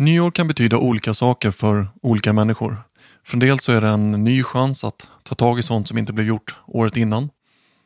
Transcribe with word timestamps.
Nyår 0.00 0.30
kan 0.30 0.48
betyda 0.48 0.78
olika 0.78 1.14
saker 1.14 1.50
för 1.50 1.88
olika 2.02 2.32
människor. 2.32 2.82
För 3.24 3.36
en 3.36 3.40
del 3.40 3.58
så 3.58 3.72
är 3.72 3.80
det 3.80 3.88
en 3.88 4.24
ny 4.24 4.42
chans 4.42 4.84
att 4.84 5.10
ta 5.22 5.34
tag 5.34 5.58
i 5.58 5.62
sånt 5.62 5.88
som 5.88 5.98
inte 5.98 6.12
blev 6.12 6.26
gjort 6.26 6.56
året 6.66 6.96
innan. 6.96 7.30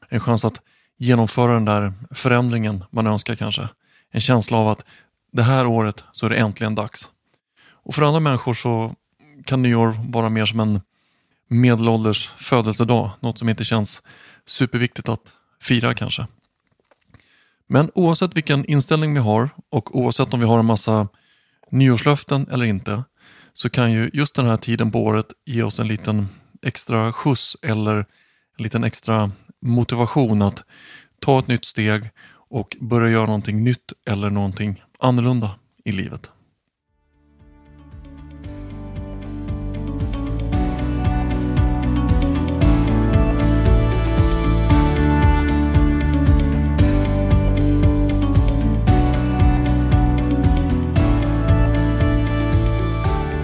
En 0.09 0.21
chans 0.21 0.45
att 0.45 0.61
genomföra 0.99 1.55
den 1.55 1.65
där 1.65 1.93
förändringen 2.11 2.85
man 2.91 3.07
önskar 3.07 3.35
kanske. 3.35 3.69
En 4.11 4.21
känsla 4.21 4.57
av 4.57 4.69
att 4.69 4.85
det 5.33 5.43
här 5.43 5.67
året 5.67 6.05
så 6.13 6.27
är 6.27 6.31
det 6.31 6.37
äntligen 6.37 6.75
dags. 6.75 7.11
Och 7.71 7.95
för 7.95 8.03
andra 8.03 8.21
människor 8.21 8.55
så 8.55 8.95
kan 9.45 9.63
nyår 9.63 9.95
vara 10.09 10.29
mer 10.29 10.45
som 10.45 10.61
en 10.61 10.81
medelålders 11.49 12.31
födelsedag. 12.37 13.11
Något 13.21 13.39
som 13.39 13.49
inte 13.49 13.65
känns 13.65 14.03
superviktigt 14.47 15.09
att 15.09 15.33
fira 15.61 15.95
kanske. 15.95 16.27
Men 17.69 17.91
oavsett 17.95 18.37
vilken 18.37 18.65
inställning 18.65 19.15
vi 19.15 19.21
har 19.21 19.51
och 19.71 19.97
oavsett 19.97 20.35
om 20.35 20.41
vi 20.41 20.47
har 20.47 20.59
en 20.59 20.67
massa 20.67 21.09
nyårslöften 21.73 22.47
eller 22.51 22.65
inte 22.65 23.05
så 23.53 23.71
kan 23.71 23.93
ju 23.93 24.11
just 24.13 24.35
den 24.35 24.47
här 24.47 24.57
tiden 24.57 24.91
på 24.91 25.05
året 25.05 25.27
ge 25.45 25.63
oss 25.63 25.81
en 25.81 25.89
liten 25.89 26.29
extra 26.63 27.13
skjuts 27.13 27.57
eller 27.63 27.97
en 27.97 28.05
liten 28.63 28.85
extra 28.85 29.33
motivation 29.63 30.43
att 30.43 30.65
ta 31.21 31.39
ett 31.39 31.49
nytt 31.49 31.65
steg 31.65 32.11
och 32.51 32.77
börja 32.81 33.11
göra 33.11 33.27
någonting 33.27 33.65
nytt 33.65 33.93
eller 34.07 34.31
någonting 34.31 34.83
annorlunda 34.99 35.51
i 35.85 35.93
livet. 35.93 36.31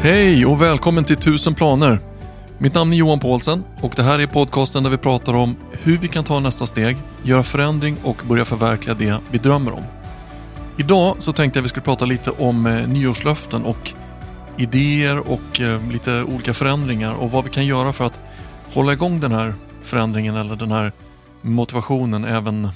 Hej 0.09 0.47
och 0.47 0.63
välkommen 0.63 1.05
till 1.05 1.17
1000 1.17 1.55
planer. 1.55 2.01
Mitt 2.59 2.75
namn 2.75 2.93
är 2.93 2.97
Johan 2.97 3.21
Paulsen 3.21 3.65
och 3.81 3.93
det 3.97 4.03
här 4.03 4.19
är 4.19 4.27
podcasten 4.27 4.83
där 4.83 4.91
vi 4.91 4.97
pratar 4.97 5.35
om 5.35 5.57
hur 5.71 5.99
vi 5.99 6.09
kan 6.09 6.25
ta 6.25 6.41
nästa 6.41 6.67
steg, 6.67 6.97
göra 7.23 7.43
förändring 7.43 7.97
och 8.05 8.23
börja 8.29 8.45
förverkliga 8.45 8.95
det 8.95 9.21
vi 9.31 9.39
drömmer 9.39 9.73
om. 9.73 9.83
Idag 10.79 11.17
så 11.19 11.33
tänkte 11.33 11.59
jag 11.59 11.63
vi 11.63 11.69
skulle 11.69 11.85
prata 11.85 12.05
lite 12.05 12.31
om 12.31 12.67
eh, 12.67 12.89
nyårslöften 12.89 13.65
och 13.65 13.93
idéer 14.59 15.19
och 15.19 15.61
eh, 15.61 15.91
lite 15.91 16.23
olika 16.23 16.55
förändringar 16.55 17.15
och 17.15 17.31
vad 17.31 17.45
vi 17.45 17.51
kan 17.51 17.67
göra 17.67 17.93
för 17.93 18.05
att 18.05 18.21
hålla 18.73 18.93
igång 18.93 19.21
den 19.21 19.33
här 19.33 19.55
förändringen 19.83 20.37
eller 20.37 20.57
den 20.57 20.71
här 20.71 20.93
motivationen 21.43 22.25
även 22.25 22.69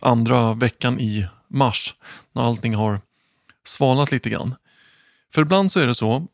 andra 0.00 0.54
veckan 0.54 1.00
i 1.00 1.26
mars 1.48 1.94
när 2.32 2.42
allting 2.42 2.74
har 2.74 3.00
svalnat 3.64 4.12
lite 4.12 4.30
grann. 4.30 4.54
För 5.34 5.42
ibland 5.42 5.70
så 5.70 5.80
är 5.80 5.86
det 5.86 5.94
så 5.94 6.26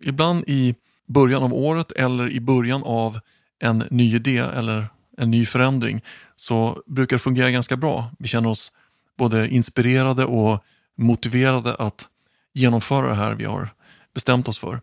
ibland 0.00 0.44
i 0.46 0.74
början 1.08 1.42
av 1.42 1.54
året 1.54 1.92
eller 1.92 2.30
i 2.30 2.40
början 2.40 2.82
av 2.84 3.20
en 3.60 3.84
ny 3.90 4.14
idé 4.14 4.38
eller 4.38 4.88
en 5.16 5.30
ny 5.30 5.46
förändring 5.46 6.00
så 6.36 6.82
brukar 6.86 7.16
det 7.16 7.20
fungera 7.20 7.50
ganska 7.50 7.76
bra. 7.76 8.10
Vi 8.18 8.28
känner 8.28 8.48
oss 8.48 8.72
både 9.18 9.48
inspirerade 9.48 10.24
och 10.24 10.64
motiverade 10.96 11.74
att 11.74 12.08
genomföra 12.54 13.08
det 13.08 13.14
här 13.14 13.34
vi 13.34 13.44
har 13.44 13.68
bestämt 14.14 14.48
oss 14.48 14.58
för. 14.58 14.80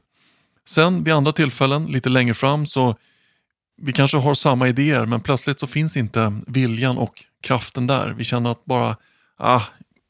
Sen 0.66 1.04
vid 1.04 1.14
andra 1.14 1.32
tillfällen 1.32 1.86
lite 1.86 2.10
längre 2.10 2.34
fram 2.34 2.66
så 2.66 2.96
vi 3.78 3.94
kanske 3.94 4.18
har 4.18 4.34
samma 4.34 4.68
idéer 4.68 5.06
men 5.06 5.22
plötsligt 5.22 5.60
så 5.60 5.68
finns 5.68 5.98
inte 5.98 6.42
viljan 6.48 6.98
och 6.98 7.24
kraften 7.42 7.88
där. 7.88 8.10
Vi 8.10 8.24
känner 8.24 8.52
att 8.52 8.66
bara, 8.66 8.98
ah, 9.38 9.62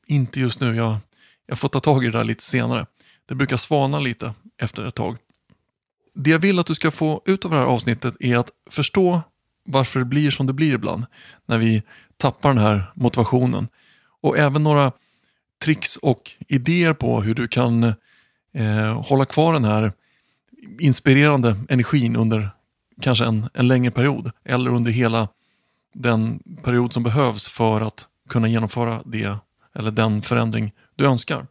inte 0.08 0.40
just 0.40 0.59
nu, 0.59 0.75
jag, 0.75 0.97
jag 1.47 1.59
får 1.59 1.69
ta 1.69 1.80
tag 1.80 2.03
i 2.03 2.08
det 2.08 2.17
där 2.17 2.23
lite 2.23 2.44
senare. 2.44 2.86
Det 3.25 3.36
brukar 3.36 3.58
svalna 3.58 4.00
lite 4.00 4.34
efter 4.61 4.86
ett 4.86 4.95
tag. 4.95 5.17
Det 6.14 6.30
jag 6.30 6.39
vill 6.39 6.59
att 6.59 6.66
du 6.66 6.75
ska 6.75 6.92
få 6.92 7.22
ut 7.25 7.45
av 7.45 7.52
det 7.52 7.58
här 7.58 7.66
avsnittet 7.66 8.16
är 8.20 8.38
att 8.38 8.50
förstå 8.70 9.22
varför 9.66 10.00
det 10.00 10.06
blir 10.06 10.31
som 10.31 10.47
det 10.47 10.53
blir 10.53 10.74
ibland 10.74 11.06
när 11.46 11.57
vi 11.57 11.84
tappar 12.18 12.50
den 12.50 12.57
här 12.57 12.91
motivationen. 12.96 13.68
Och 14.22 14.38
även 14.38 14.63
några 14.63 14.91
tricks 15.63 15.97
och 15.97 16.31
idéer 16.47 16.94
på 16.94 17.22
hur 17.22 17.35
du 17.35 17.47
kan 17.47 17.84
eh, 18.53 19.02
hålla 19.02 19.25
kvar 19.25 19.53
den 19.53 19.66
här 19.66 19.94
inspirerande 20.79 21.56
energin 21.69 22.16
under 22.16 22.50
kanske 23.02 23.25
en, 23.25 23.50
en 23.53 23.68
längre 23.68 23.91
period 23.91 24.31
eller 24.46 24.72
under 24.72 24.91
hela 24.91 25.28
den 25.94 26.40
period 26.63 26.94
som 26.94 27.03
behövs 27.03 27.47
för 27.47 27.81
att 27.81 28.08
kunna 28.29 28.47
genomföra 28.47 29.02
det 29.06 29.38
eller 29.75 29.91
den 29.91 30.22
förändring 30.22 30.72
du 30.96 31.06
önskar. 31.06 31.47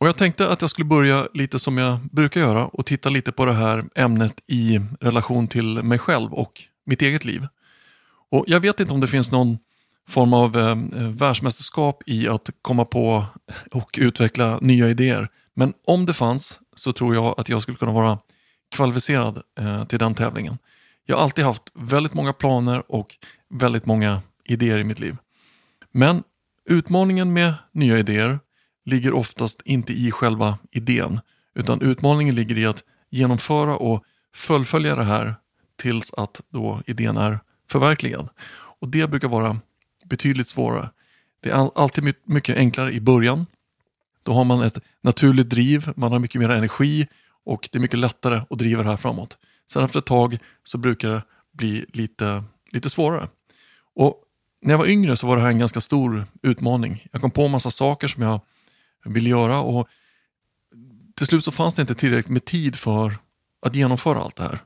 Och 0.00 0.08
Jag 0.08 0.16
tänkte 0.16 0.48
att 0.48 0.60
jag 0.60 0.70
skulle 0.70 0.84
börja 0.84 1.28
lite 1.34 1.58
som 1.58 1.78
jag 1.78 1.98
brukar 2.12 2.40
göra 2.40 2.66
och 2.66 2.86
titta 2.86 3.08
lite 3.08 3.32
på 3.32 3.44
det 3.44 3.52
här 3.52 3.84
ämnet 3.94 4.34
i 4.46 4.80
relation 5.00 5.48
till 5.48 5.82
mig 5.82 5.98
själv 5.98 6.34
och 6.34 6.62
mitt 6.86 7.02
eget 7.02 7.24
liv. 7.24 7.46
Och 8.30 8.44
Jag 8.46 8.60
vet 8.60 8.80
inte 8.80 8.92
om 8.92 9.00
det 9.00 9.06
finns 9.06 9.32
någon 9.32 9.58
form 10.08 10.34
av 10.34 10.56
eh, 10.56 10.70
eh, 10.70 11.08
världsmästerskap 11.10 12.02
i 12.06 12.28
att 12.28 12.50
komma 12.62 12.84
på 12.84 13.24
och 13.70 13.98
utveckla 13.98 14.58
nya 14.60 14.88
idéer. 14.88 15.28
Men 15.54 15.72
om 15.86 16.06
det 16.06 16.14
fanns 16.14 16.60
så 16.74 16.92
tror 16.92 17.14
jag 17.14 17.40
att 17.40 17.48
jag 17.48 17.62
skulle 17.62 17.76
kunna 17.76 17.92
vara 17.92 18.18
kvalificerad 18.74 19.42
eh, 19.58 19.84
till 19.84 19.98
den 19.98 20.14
tävlingen. 20.14 20.58
Jag 21.06 21.16
har 21.16 21.22
alltid 21.22 21.44
haft 21.44 21.62
väldigt 21.74 22.14
många 22.14 22.32
planer 22.32 22.92
och 22.92 23.16
väldigt 23.50 23.86
många 23.86 24.22
idéer 24.44 24.78
i 24.78 24.84
mitt 24.84 25.00
liv. 25.00 25.16
Men 25.92 26.22
utmaningen 26.68 27.32
med 27.32 27.54
nya 27.72 27.98
idéer 27.98 28.38
ligger 28.86 29.12
oftast 29.12 29.62
inte 29.64 29.92
i 29.92 30.10
själva 30.10 30.58
idén, 30.70 31.20
utan 31.54 31.80
utmaningen 31.80 32.34
ligger 32.34 32.58
i 32.58 32.66
att 32.66 32.84
genomföra 33.10 33.76
och 33.76 34.04
fullfölja 34.34 34.96
det 34.96 35.04
här 35.04 35.34
tills 35.76 36.14
att 36.14 36.42
då 36.50 36.82
idén 36.86 37.16
är 37.16 37.40
förverkligad. 37.70 38.28
Och 38.80 38.88
Det 38.88 39.10
brukar 39.10 39.28
vara 39.28 39.60
betydligt 40.04 40.48
svårare. 40.48 40.90
Det 41.40 41.50
är 41.50 41.70
alltid 41.74 42.14
mycket 42.24 42.56
enklare 42.56 42.92
i 42.92 43.00
början. 43.00 43.46
Då 44.22 44.32
har 44.32 44.44
man 44.44 44.62
ett 44.62 44.78
naturligt 45.02 45.48
driv, 45.48 45.92
man 45.96 46.12
har 46.12 46.18
mycket 46.18 46.40
mer 46.40 46.50
energi 46.50 47.06
och 47.44 47.68
det 47.72 47.78
är 47.78 47.80
mycket 47.80 47.98
lättare 47.98 48.42
att 48.50 48.58
driva 48.58 48.82
det 48.82 48.88
här 48.88 48.96
framåt. 48.96 49.38
Sen 49.70 49.84
efter 49.84 49.98
ett 49.98 50.06
tag 50.06 50.38
så 50.62 50.78
brukar 50.78 51.08
det 51.08 51.22
bli 51.52 51.84
lite, 51.92 52.44
lite 52.70 52.90
svårare. 52.90 53.28
Och 53.94 54.22
när 54.62 54.72
jag 54.72 54.78
var 54.78 54.86
yngre 54.86 55.16
så 55.16 55.26
var 55.26 55.36
det 55.36 55.42
här 55.42 55.48
en 55.48 55.58
ganska 55.58 55.80
stor 55.80 56.26
utmaning. 56.42 57.06
Jag 57.12 57.20
kom 57.20 57.30
på 57.30 57.44
en 57.44 57.50
massa 57.50 57.70
saker 57.70 58.08
som 58.08 58.22
jag 58.22 58.40
vill 59.06 59.26
göra. 59.26 59.60
Och 59.60 59.88
till 61.16 61.26
slut 61.26 61.44
så 61.44 61.52
fanns 61.52 61.74
det 61.74 61.82
inte 61.82 61.94
tillräckligt 61.94 62.32
med 62.32 62.44
tid 62.44 62.76
för 62.76 63.16
att 63.66 63.74
genomföra 63.74 64.18
allt 64.18 64.36
det 64.36 64.42
här. 64.42 64.58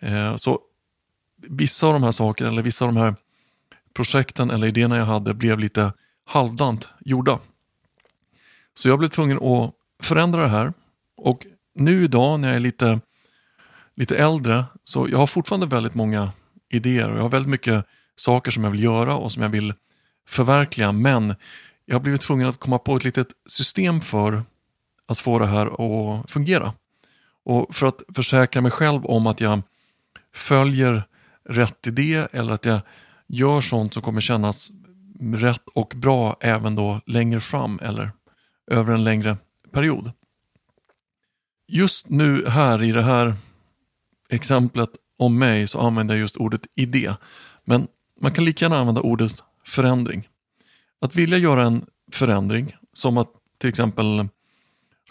Eh, 0.00 0.36
så 0.36 0.60
vissa 1.36 1.86
av 1.86 1.92
de 1.92 2.02
här 2.02 2.10
sakerna 2.10 2.50
eller 2.50 2.62
vissa 2.62 2.84
av 2.84 2.94
de 2.94 3.00
här 3.00 3.14
projekten 3.94 4.50
eller 4.50 4.66
idéerna 4.66 4.96
jag 4.96 5.06
hade 5.06 5.34
blev 5.34 5.58
lite 5.58 5.92
halvdant 6.24 6.90
gjorda. 7.00 7.38
Så 8.74 8.88
jag 8.88 8.98
blev 8.98 9.08
tvungen 9.08 9.36
att 9.36 9.74
förändra 10.02 10.42
det 10.42 10.48
här 10.48 10.72
och 11.16 11.46
nu 11.74 12.04
idag 12.04 12.40
när 12.40 12.48
jag 12.48 12.56
är 12.56 12.60
lite, 12.60 13.00
lite 13.94 14.16
äldre 14.16 14.64
så 14.84 15.08
jag 15.08 15.18
har 15.18 15.26
fortfarande 15.26 15.66
väldigt 15.66 15.94
många 15.94 16.32
idéer 16.68 17.10
och 17.10 17.16
jag 17.18 17.22
har 17.22 17.28
väldigt 17.28 17.50
mycket 17.50 17.86
saker 18.16 18.50
som 18.50 18.64
jag 18.64 18.70
vill 18.70 18.82
göra 18.82 19.16
och 19.16 19.32
som 19.32 19.42
jag 19.42 19.50
vill 19.50 19.74
förverkliga 20.28 20.92
men 20.92 21.34
jag 21.86 21.94
har 21.94 22.00
blivit 22.00 22.20
tvungen 22.20 22.48
att 22.48 22.60
komma 22.60 22.78
på 22.78 22.96
ett 22.96 23.04
litet 23.04 23.28
system 23.46 24.00
för 24.00 24.42
att 25.06 25.18
få 25.18 25.38
det 25.38 25.46
här 25.46 25.66
att 25.66 26.30
fungera. 26.30 26.74
Och 27.44 27.74
för 27.74 27.86
att 27.86 28.02
försäkra 28.14 28.62
mig 28.62 28.70
själv 28.70 29.06
om 29.06 29.26
att 29.26 29.40
jag 29.40 29.62
följer 30.34 31.02
rätt 31.48 31.86
idé 31.86 32.26
eller 32.32 32.52
att 32.52 32.64
jag 32.64 32.80
gör 33.26 33.60
sånt 33.60 33.94
som 33.94 34.02
kommer 34.02 34.20
kännas 34.20 34.70
rätt 35.34 35.62
och 35.74 35.92
bra 35.96 36.36
även 36.40 36.74
då 36.74 37.00
längre 37.06 37.40
fram 37.40 37.78
eller 37.82 38.12
över 38.70 38.94
en 38.94 39.04
längre 39.04 39.36
period. 39.72 40.12
Just 41.68 42.08
nu 42.08 42.48
här 42.48 42.82
i 42.82 42.92
det 42.92 43.02
här 43.02 43.34
exemplet 44.28 44.90
om 45.18 45.38
mig 45.38 45.66
så 45.66 45.80
använder 45.80 46.14
jag 46.14 46.20
just 46.20 46.36
ordet 46.36 46.66
idé. 46.74 47.14
Men 47.64 47.86
man 48.20 48.32
kan 48.32 48.44
lika 48.44 48.64
gärna 48.64 48.78
använda 48.78 49.00
ordet 49.00 49.32
förändring. 49.66 50.28
Att 51.02 51.16
vilja 51.16 51.38
göra 51.38 51.64
en 51.64 51.86
förändring, 52.12 52.76
som 52.92 53.16
att 53.16 53.28
till 53.58 53.68
exempel 53.68 54.28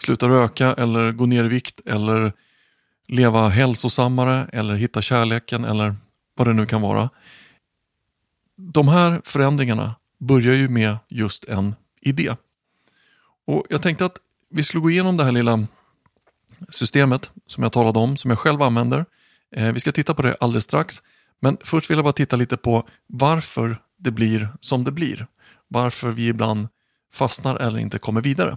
sluta 0.04 0.28
röka 0.28 0.72
eller 0.72 1.12
gå 1.12 1.26
ner 1.26 1.44
i 1.44 1.48
vikt 1.48 1.80
eller 1.86 2.32
leva 3.08 3.48
hälsosammare 3.48 4.48
eller 4.52 4.74
hitta 4.74 5.02
kärleken 5.02 5.64
eller 5.64 5.96
vad 6.34 6.46
det 6.46 6.52
nu 6.52 6.66
kan 6.66 6.82
vara. 6.82 7.10
De 8.56 8.88
här 8.88 9.20
förändringarna 9.24 9.94
börjar 10.18 10.54
ju 10.54 10.68
med 10.68 10.96
just 11.08 11.44
en 11.44 11.74
idé. 12.00 12.36
Och 13.46 13.66
Jag 13.70 13.82
tänkte 13.82 14.04
att 14.04 14.16
vi 14.50 14.62
skulle 14.62 14.82
gå 14.82 14.90
igenom 14.90 15.16
det 15.16 15.24
här 15.24 15.32
lilla 15.32 15.66
systemet 16.68 17.30
som 17.46 17.62
jag 17.62 17.72
talade 17.72 17.98
om, 17.98 18.16
som 18.16 18.30
jag 18.30 18.38
själv 18.38 18.62
använder. 18.62 19.04
Eh, 19.56 19.72
vi 19.72 19.80
ska 19.80 19.92
titta 19.92 20.14
på 20.14 20.22
det 20.22 20.36
alldeles 20.40 20.64
strax. 20.64 21.02
Men 21.40 21.56
först 21.64 21.90
vill 21.90 21.98
jag 21.98 22.04
bara 22.04 22.12
titta 22.12 22.36
lite 22.36 22.56
på 22.56 22.88
varför 23.06 23.76
det 23.98 24.10
blir 24.10 24.48
som 24.60 24.84
det 24.84 24.92
blir 24.92 25.26
varför 25.72 26.10
vi 26.10 26.28
ibland 26.28 26.68
fastnar 27.12 27.56
eller 27.56 27.78
inte 27.78 27.98
kommer 27.98 28.20
vidare. 28.20 28.56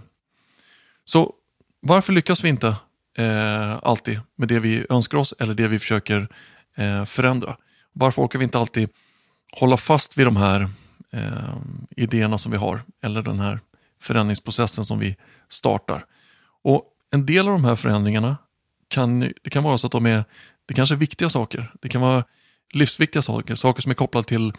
Så 1.04 1.32
varför 1.80 2.12
lyckas 2.12 2.44
vi 2.44 2.48
inte 2.48 2.76
eh, 3.18 3.78
alltid 3.82 4.20
med 4.36 4.48
det 4.48 4.60
vi 4.60 4.86
önskar 4.90 5.18
oss 5.18 5.34
eller 5.38 5.54
det 5.54 5.68
vi 5.68 5.78
försöker 5.78 6.28
eh, 6.76 7.04
förändra? 7.04 7.56
Varför 7.92 8.22
orkar 8.22 8.38
vi 8.38 8.44
inte 8.44 8.58
alltid 8.58 8.88
hålla 9.52 9.76
fast 9.76 10.18
vid 10.18 10.26
de 10.26 10.36
här 10.36 10.68
eh, 11.12 11.56
idéerna 11.96 12.38
som 12.38 12.52
vi 12.52 12.58
har 12.58 12.82
eller 13.02 13.22
den 13.22 13.40
här 13.40 13.60
förändringsprocessen 14.00 14.84
som 14.84 14.98
vi 14.98 15.16
startar? 15.48 16.04
Och 16.62 16.92
En 17.10 17.26
del 17.26 17.46
av 17.46 17.52
de 17.52 17.64
här 17.64 17.76
förändringarna 17.76 18.36
kan, 18.88 19.20
det 19.20 19.50
kan 19.50 19.64
vara 19.64 19.78
så 19.78 19.86
att 19.86 19.92
de 19.92 20.06
är, 20.06 20.24
det 20.66 20.74
kanske 20.74 20.94
är 20.94 20.96
viktiga 20.96 21.28
saker. 21.28 21.72
Det 21.80 21.88
kan 21.88 22.00
vara 22.00 22.24
livsviktiga 22.72 23.22
saker, 23.22 23.54
saker 23.54 23.82
som 23.82 23.90
är 23.90 23.94
kopplade 23.94 24.28
till, 24.28 24.52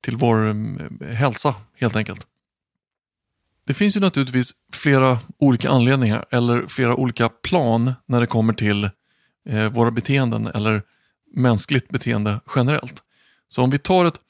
till 0.00 0.16
vår 0.16 0.48
eh, 0.48 1.08
hälsa 1.08 1.54
helt 1.74 1.96
enkelt. 1.96 2.26
Det 3.64 3.74
finns 3.74 3.96
ju 3.96 4.00
naturligtvis 4.00 4.52
flera 4.72 5.18
olika 5.38 5.70
anledningar 5.70 6.24
eller 6.30 6.66
flera 6.66 6.94
olika 6.94 7.28
plan 7.28 7.94
när 8.06 8.20
det 8.20 8.26
kommer 8.26 8.52
till 8.52 8.90
eh, 9.48 9.72
våra 9.72 9.90
beteenden 9.90 10.46
eller 10.46 10.82
mänskligt 11.34 11.88
beteende 11.88 12.40
generellt. 12.56 13.02
Så 13.48 13.62
om 13.62 13.70
vi 13.70 13.78
tar 13.78 14.04
ett 14.04 14.20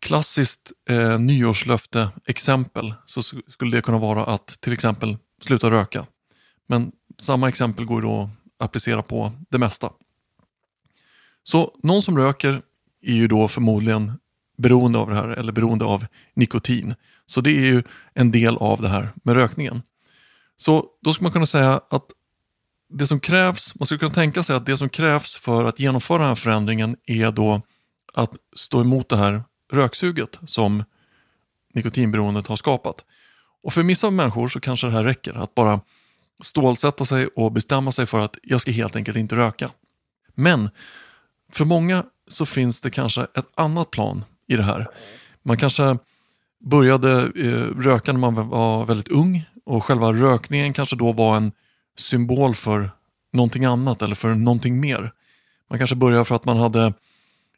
klassiskt 0.00 0.72
eh, 0.88 1.18
nyårslöfte-exempel 1.18 2.94
så 3.04 3.22
skulle 3.22 3.76
det 3.76 3.82
kunna 3.82 3.98
vara 3.98 4.24
att 4.24 4.46
till 4.60 4.72
exempel 4.72 5.16
sluta 5.42 5.70
röka. 5.70 6.06
Men 6.66 6.92
samma 7.18 7.48
exempel 7.48 7.84
går 7.84 8.02
då 8.02 8.22
att 8.22 8.64
applicera 8.64 9.02
på 9.02 9.32
det 9.48 9.58
mesta. 9.58 9.90
Så 11.42 11.78
någon 11.82 12.02
som 12.02 12.18
röker 12.18 12.62
är 13.02 13.12
ju 13.12 13.28
då 13.28 13.48
förmodligen 13.48 14.12
beroende 14.60 14.98
av 14.98 15.10
det 15.10 15.16
här 15.16 15.28
eller 15.28 15.52
beroende 15.52 15.84
av 15.84 16.06
nikotin. 16.34 16.94
Så 17.26 17.40
det 17.40 17.50
är 17.50 17.66
ju 17.66 17.82
en 18.14 18.30
del 18.30 18.56
av 18.56 18.82
det 18.82 18.88
här 18.88 19.12
med 19.24 19.34
rökningen. 19.34 19.82
Så 20.56 20.86
då 21.02 21.12
skulle 21.12 21.24
man 21.24 21.32
kunna 21.32 21.46
säga 21.46 21.80
att 21.90 22.04
det 22.92 23.06
som 23.06 23.20
krävs, 23.20 23.74
man 23.78 23.86
skulle 23.86 23.98
kunna 23.98 24.14
tänka 24.14 24.42
sig 24.42 24.56
att 24.56 24.66
det 24.66 24.76
som 24.76 24.88
krävs 24.88 25.36
för 25.36 25.64
att 25.64 25.80
genomföra 25.80 26.18
den 26.18 26.28
här 26.28 26.34
förändringen 26.34 26.96
är 27.06 27.30
då 27.30 27.62
att 28.14 28.30
stå 28.56 28.80
emot 28.80 29.08
det 29.08 29.16
här 29.16 29.42
röksuget 29.72 30.38
som 30.44 30.84
nikotinberoendet 31.74 32.46
har 32.46 32.56
skapat. 32.56 33.04
Och 33.62 33.72
för 33.72 33.82
vissa 33.82 34.10
människor 34.10 34.48
så 34.48 34.60
kanske 34.60 34.86
det 34.86 34.92
här 34.92 35.04
räcker, 35.04 35.34
att 35.34 35.54
bara 35.54 35.80
stålsätta 36.42 37.04
sig 37.04 37.26
och 37.26 37.52
bestämma 37.52 37.92
sig 37.92 38.06
för 38.06 38.18
att 38.18 38.36
jag 38.42 38.60
ska 38.60 38.70
helt 38.70 38.96
enkelt 38.96 39.16
inte 39.16 39.36
röka. 39.36 39.70
Men 40.34 40.70
för 41.52 41.64
många 41.64 42.04
så 42.28 42.46
finns 42.46 42.80
det 42.80 42.90
kanske 42.90 43.22
ett 43.22 43.48
annat 43.54 43.90
plan 43.90 44.24
i 44.50 44.56
det 44.56 44.62
här. 44.62 44.86
Man 45.42 45.56
kanske 45.56 45.98
började 46.64 47.22
eh, 47.22 47.80
röka 47.80 48.12
när 48.12 48.20
man 48.20 48.48
var 48.48 48.86
väldigt 48.86 49.08
ung 49.08 49.44
och 49.64 49.84
själva 49.84 50.12
rökningen 50.12 50.72
kanske 50.72 50.96
då 50.96 51.12
var 51.12 51.36
en 51.36 51.52
symbol 51.98 52.54
för 52.54 52.90
någonting 53.32 53.64
annat 53.64 54.02
eller 54.02 54.14
för 54.14 54.34
någonting 54.34 54.80
mer. 54.80 55.12
Man 55.70 55.78
kanske 55.78 55.96
började 55.96 56.24
för 56.24 56.34
att 56.34 56.44
man 56.44 56.56
hade 56.56 56.92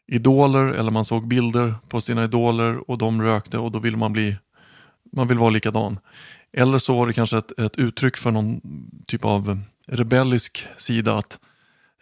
idoler 0.06 0.66
eller 0.66 0.90
man 0.90 1.04
såg 1.04 1.28
bilder 1.28 1.74
på 1.88 2.00
sina 2.00 2.24
idoler 2.24 2.90
och 2.90 2.98
de 2.98 3.22
rökte 3.22 3.58
och 3.58 3.72
då 3.72 3.78
vill 3.78 3.96
man 3.96 4.12
bli, 4.12 4.36
man 5.12 5.28
vill 5.28 5.38
vara 5.38 5.50
likadan. 5.50 5.98
Eller 6.52 6.78
så 6.78 6.94
var 6.94 7.06
det 7.06 7.12
kanske 7.12 7.38
ett, 7.38 7.58
ett 7.58 7.76
uttryck 7.76 8.16
för 8.16 8.30
någon 8.30 8.60
typ 9.06 9.24
av 9.24 9.60
rebellisk 9.86 10.66
sida 10.76 11.18
att 11.18 11.38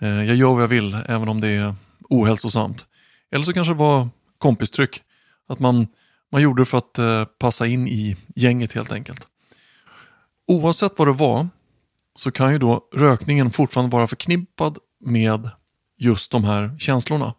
eh, 0.00 0.24
jag 0.24 0.36
gör 0.36 0.52
vad 0.52 0.62
jag 0.62 0.68
vill 0.68 0.98
även 1.06 1.28
om 1.28 1.40
det 1.40 1.48
är 1.48 1.74
ohälsosamt. 2.08 2.86
Eller 3.32 3.44
så 3.44 3.52
kanske 3.52 3.72
det 3.72 3.78
var 3.78 4.08
kompistryck. 4.40 5.02
Att 5.48 5.58
man, 5.58 5.86
man 6.32 6.42
gjorde 6.42 6.62
det 6.62 6.66
för 6.66 6.78
att 6.78 6.98
eh, 6.98 7.24
passa 7.24 7.66
in 7.66 7.88
i 7.88 8.16
gänget 8.34 8.72
helt 8.72 8.92
enkelt. 8.92 9.28
Oavsett 10.46 10.98
vad 10.98 11.08
det 11.08 11.12
var 11.12 11.48
så 12.14 12.30
kan 12.30 12.52
ju 12.52 12.58
då 12.58 12.88
rökningen 12.94 13.50
fortfarande 13.50 13.96
vara 13.96 14.06
förknippad 14.06 14.78
med 15.00 15.50
just 15.98 16.30
de 16.30 16.44
här 16.44 16.76
känslorna. 16.78 17.34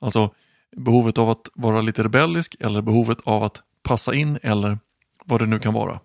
Alltså 0.00 0.34
behovet 0.76 1.18
av 1.18 1.30
att 1.30 1.48
vara 1.54 1.80
lite 1.80 2.04
rebellisk 2.04 2.56
eller 2.60 2.82
behovet 2.82 3.18
av 3.24 3.42
att 3.42 3.62
passa 3.82 4.14
in 4.14 4.38
eller 4.42 4.78
vad 5.24 5.40
det 5.40 5.46
nu 5.46 5.58
kan 5.58 5.74
vara. 5.74 6.00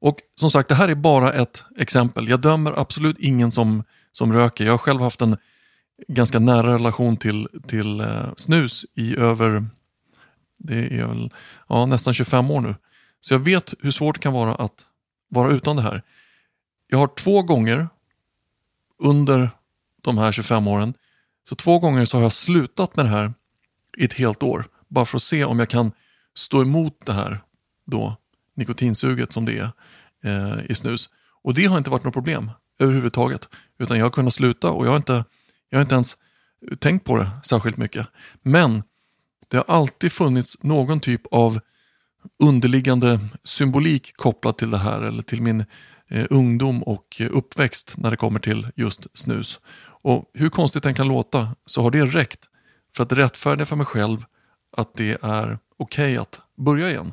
Och 0.00 0.16
som 0.40 0.50
sagt, 0.50 0.68
det 0.68 0.74
här 0.74 0.88
är 0.88 0.94
bara 0.94 1.32
ett 1.32 1.64
exempel. 1.76 2.28
Jag 2.28 2.40
dömer 2.40 2.80
absolut 2.80 3.18
ingen 3.18 3.50
som, 3.50 3.84
som 4.12 4.32
röker. 4.32 4.64
Jag 4.64 4.72
har 4.72 4.78
själv 4.78 5.00
haft 5.00 5.22
en 5.22 5.36
ganska 6.08 6.38
nära 6.38 6.74
relation 6.74 7.16
till, 7.16 7.48
till 7.66 8.00
eh, 8.00 8.34
snus 8.36 8.86
i 8.94 9.16
över 9.16 9.66
det 10.58 11.00
är 11.00 11.06
väl, 11.06 11.30
ja, 11.68 11.86
nästan 11.86 12.14
25 12.14 12.50
år 12.50 12.60
nu. 12.60 12.74
Så 13.20 13.34
jag 13.34 13.38
vet 13.38 13.74
hur 13.80 13.90
svårt 13.90 14.14
det 14.14 14.20
kan 14.20 14.32
vara 14.32 14.54
att 14.54 14.86
vara 15.28 15.52
utan 15.52 15.76
det 15.76 15.82
här. 15.82 16.02
Jag 16.86 16.98
har 16.98 17.06
två 17.06 17.42
gånger 17.42 17.88
under 18.98 19.50
de 20.02 20.18
här 20.18 20.32
25 20.32 20.68
åren, 20.68 20.94
så 21.48 21.56
två 21.56 21.78
gånger 21.78 22.04
så 22.04 22.16
har 22.16 22.22
jag 22.22 22.32
slutat 22.32 22.96
med 22.96 23.04
det 23.04 23.08
här 23.08 23.32
i 23.96 24.04
ett 24.04 24.12
helt 24.12 24.42
år. 24.42 24.66
Bara 24.88 25.04
för 25.04 25.16
att 25.16 25.22
se 25.22 25.44
om 25.44 25.58
jag 25.58 25.68
kan 25.68 25.92
stå 26.36 26.62
emot 26.62 27.06
det 27.06 27.12
här 27.12 27.40
då, 27.86 28.16
nikotinsuget 28.56 29.32
som 29.32 29.44
det 29.44 29.58
är 29.58 29.70
eh, 30.24 30.70
i 30.70 30.74
snus. 30.74 31.10
Och 31.42 31.54
det 31.54 31.66
har 31.66 31.78
inte 31.78 31.90
varit 31.90 32.04
något 32.04 32.14
problem 32.14 32.50
överhuvudtaget. 32.78 33.48
Utan 33.78 33.98
jag 33.98 34.04
har 34.04 34.10
kunnat 34.10 34.34
sluta 34.34 34.70
och 34.70 34.86
jag 34.86 34.90
har 34.90 34.96
inte, 34.96 35.24
jag 35.70 35.78
har 35.78 35.82
inte 35.82 35.94
ens 35.94 36.16
tänkt 36.78 37.04
på 37.04 37.16
det 37.16 37.30
särskilt 37.44 37.76
mycket. 37.76 38.06
Men 38.42 38.82
det 39.48 39.56
har 39.56 39.64
alltid 39.68 40.12
funnits 40.12 40.62
någon 40.62 41.00
typ 41.00 41.26
av 41.30 41.60
underliggande 42.38 43.20
symbolik 43.44 44.16
kopplat 44.16 44.58
till 44.58 44.70
det 44.70 44.78
här 44.78 45.00
eller 45.00 45.22
till 45.22 45.42
min 45.42 45.64
eh, 46.08 46.26
ungdom 46.30 46.82
och 46.82 47.16
eh, 47.20 47.28
uppväxt 47.32 47.94
när 47.96 48.10
det 48.10 48.16
kommer 48.16 48.40
till 48.40 48.68
just 48.76 49.06
snus. 49.18 49.60
Och 50.02 50.30
hur 50.34 50.48
konstigt 50.48 50.82
den 50.82 50.94
kan 50.94 51.08
låta 51.08 51.56
så 51.66 51.82
har 51.82 51.90
det 51.90 52.06
räckt 52.06 52.48
för 52.96 53.02
att 53.02 53.12
rättfärdiga 53.12 53.66
för 53.66 53.76
mig 53.76 53.86
själv 53.86 54.24
att 54.76 54.94
det 54.94 55.18
är 55.22 55.58
okej 55.76 56.12
okay 56.12 56.16
att 56.16 56.40
börja 56.56 56.90
igen. 56.90 57.12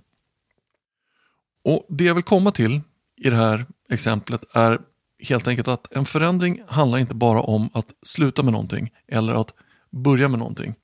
Och 1.64 1.86
Det 1.90 2.04
jag 2.04 2.16
vill 2.16 2.24
komma 2.24 2.52
till 2.52 2.82
i 3.18 3.30
det 3.30 3.36
här 3.36 3.66
exemplet 3.90 4.44
är 4.54 4.80
helt 5.30 5.48
enkelt 5.48 5.68
att 5.68 5.94
en 5.94 6.06
förändring 6.06 6.62
handlar 6.68 6.98
inte 6.98 7.16
bara 7.16 7.42
om 7.42 7.70
att 7.74 7.88
sluta 8.04 8.44
med 8.44 8.54
någonting 8.54 8.90
eller 9.08 9.34
att 9.34 9.54
börja 9.92 10.28
med 10.28 10.40
någonting. 10.40 10.76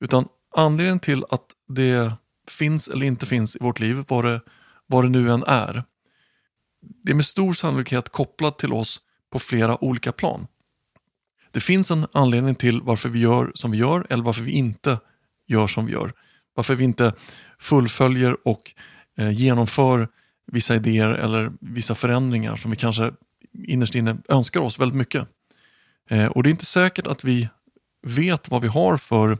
Utan 0.00 0.28
anledningen 0.56 1.00
till 1.00 1.24
att 1.30 1.46
det 1.68 2.12
finns 2.48 2.88
eller 2.88 3.06
inte 3.06 3.26
finns 3.26 3.56
i 3.56 3.58
vårt 3.60 3.80
liv, 3.80 4.04
vad 4.08 4.24
det, 4.24 4.40
vad 4.86 5.04
det 5.04 5.08
nu 5.08 5.30
än 5.30 5.44
är, 5.46 5.84
det 7.04 7.12
är 7.12 7.16
med 7.16 7.24
stor 7.24 7.52
sannolikhet 7.52 8.08
kopplat 8.08 8.58
till 8.58 8.72
oss 8.72 9.00
på 9.32 9.38
flera 9.38 9.84
olika 9.84 10.12
plan. 10.12 10.46
Det 11.50 11.60
finns 11.60 11.90
en 11.90 12.06
anledning 12.12 12.54
till 12.54 12.82
varför 12.82 13.08
vi 13.08 13.18
gör 13.18 13.52
som 13.54 13.70
vi 13.70 13.78
gör 13.78 14.06
eller 14.10 14.24
varför 14.24 14.42
vi 14.42 14.52
inte 14.52 14.98
gör 15.46 15.66
som 15.66 15.86
vi 15.86 15.92
gör. 15.92 16.12
Varför 16.54 16.74
vi 16.74 16.84
inte 16.84 17.14
fullföljer 17.58 18.48
och 18.48 18.74
eh, 19.18 19.30
genomför 19.30 20.08
vissa 20.46 20.74
idéer 20.74 21.10
eller 21.10 21.52
vissa 21.60 21.94
förändringar 21.94 22.56
som 22.56 22.70
vi 22.70 22.76
kanske 22.76 23.12
innerst 23.54 23.94
inne 23.94 24.16
önskar 24.28 24.60
oss 24.60 24.78
väldigt 24.78 24.98
mycket. 24.98 25.28
Eh, 26.10 26.26
och 26.26 26.42
det 26.42 26.48
är 26.48 26.50
inte 26.50 26.66
säkert 26.66 27.06
att 27.06 27.24
vi 27.24 27.48
vet 28.02 28.50
vad 28.50 28.62
vi 28.62 28.68
har 28.68 28.96
för 28.96 29.38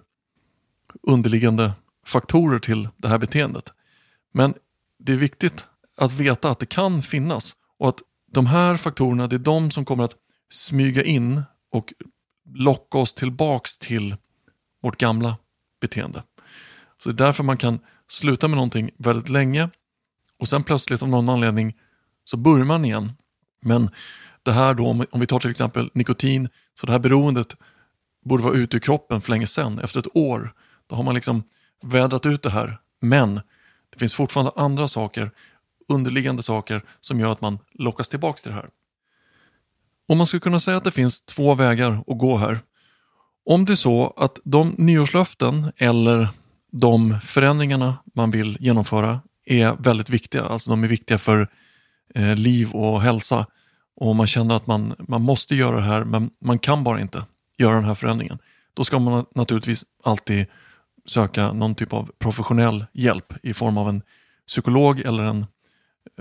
underliggande 1.03 1.73
faktorer 2.07 2.59
till 2.59 2.89
det 2.97 3.09
här 3.09 3.19
beteendet. 3.19 3.73
Men 4.33 4.55
det 4.99 5.13
är 5.13 5.17
viktigt 5.17 5.67
att 5.97 6.13
veta 6.13 6.51
att 6.51 6.59
det 6.59 6.67
kan 6.67 7.03
finnas 7.03 7.57
och 7.79 7.89
att 7.89 8.03
de 8.33 8.47
här 8.47 8.77
faktorerna 8.77 9.27
det 9.27 9.37
är 9.37 9.39
de 9.39 9.71
som 9.71 9.85
kommer 9.85 10.05
att 10.05 10.17
smyga 10.53 11.03
in 11.03 11.43
och 11.71 11.93
locka 12.55 12.99
oss 12.99 13.15
tillbaks 13.15 13.79
till 13.79 14.17
vårt 14.83 14.97
gamla 14.97 15.37
beteende. 15.81 16.23
Så 17.03 17.09
det 17.09 17.23
är 17.23 17.27
därför 17.27 17.45
man 17.45 17.57
kan 17.57 17.79
sluta 18.09 18.49
med 18.49 18.57
någonting 18.57 18.91
väldigt 18.99 19.29
länge 19.29 19.71
och 20.39 20.49
sen 20.49 20.63
plötsligt 20.63 21.03
av 21.03 21.09
någon 21.09 21.29
anledning 21.29 21.77
så 22.25 22.37
börjar 22.37 22.65
man 22.65 22.85
igen. 22.85 23.13
Men 23.61 23.91
det 24.43 24.53
här 24.53 24.75
då, 24.75 24.87
om 25.11 25.21
vi 25.21 25.27
tar 25.27 25.39
till 25.39 25.51
exempel 25.51 25.91
nikotin, 25.95 26.49
så 26.81 26.87
det 26.87 26.93
här 26.93 26.99
beroendet 26.99 27.57
borde 28.25 28.43
vara 28.43 28.55
ute 28.55 28.77
ur 28.77 28.81
kroppen 28.81 29.21
för 29.21 29.31
länge 29.31 29.47
sedan. 29.47 29.79
Efter 29.79 30.01
ett 30.01 30.17
år, 30.17 30.53
då 30.87 30.97
har 30.97 31.03
man 31.03 31.15
liksom 31.15 31.43
vädrat 31.83 32.27
ut 32.27 32.43
det 32.43 32.51
här. 32.51 32.79
Men 33.01 33.35
det 33.91 33.99
finns 33.99 34.15
fortfarande 34.15 34.53
andra 34.57 34.89
saker, 34.89 35.31
underliggande 35.89 36.43
saker, 36.43 36.83
som 37.01 37.21
gör 37.21 37.33
att 37.33 37.41
man 37.41 37.59
lockas 37.73 38.09
tillbaka 38.09 38.37
till 38.37 38.51
det 38.51 38.57
här. 38.57 38.69
Och 40.09 40.17
man 40.17 40.27
skulle 40.27 40.41
kunna 40.41 40.61
säga 40.61 40.77
att 40.77 40.85
det 40.85 40.91
finns 40.91 41.23
två 41.23 41.55
vägar 41.55 42.05
att 42.07 42.19
gå 42.19 42.37
här. 42.37 42.59
Om 43.47 43.65
det 43.65 43.73
är 43.73 43.77
så 43.77 44.15
att 44.17 44.39
de 44.45 44.75
nyårslöften 44.79 45.73
eller 45.77 46.29
de 46.73 47.21
förändringarna 47.21 47.97
man 48.15 48.31
vill 48.31 48.57
genomföra 48.61 49.21
är 49.45 49.77
väldigt 49.79 50.11
viktiga. 50.11 50.45
Alltså 50.45 50.71
de 50.71 50.85
är 50.85 50.89
viktiga 50.89 51.19
för 51.19 51.49
eh, 52.15 52.37
liv 52.37 52.71
och 52.71 53.03
hälsa. 53.03 53.47
Och 53.97 54.17
man 54.17 54.27
känner 54.27 54.55
att 54.55 54.67
man, 54.67 54.95
man 55.09 55.23
måste 55.23 55.55
göra 55.55 55.77
det 55.77 55.83
här 55.83 56.05
men 56.05 56.31
man 56.45 56.59
kan 56.59 56.85
bara 56.85 57.01
inte 57.01 57.25
göra 57.59 57.75
den 57.75 57.85
här 57.85 57.95
förändringen. 57.95 58.39
Då 58.75 58.85
ska 58.85 58.99
man 58.99 59.25
naturligtvis 59.35 59.85
alltid 60.05 60.47
söka 61.07 61.53
någon 61.53 61.75
typ 61.75 61.93
av 61.93 62.11
professionell 62.19 62.87
hjälp 62.93 63.35
i 63.43 63.55
form 63.55 63.79
av 63.79 63.89
en 63.89 64.03
psykolog 64.47 65.01
eller 65.01 65.23
en 65.23 65.47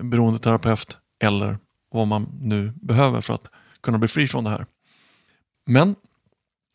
beroendeterapeut 0.01 0.97
eller 1.23 1.57
vad 1.91 2.07
man 2.07 2.37
nu 2.41 2.73
behöver 2.81 3.21
för 3.21 3.33
att 3.33 3.51
kunna 3.81 3.97
bli 3.97 4.07
fri 4.07 4.27
från 4.27 4.43
det 4.43 4.49
här. 4.49 4.65
Men 5.65 5.95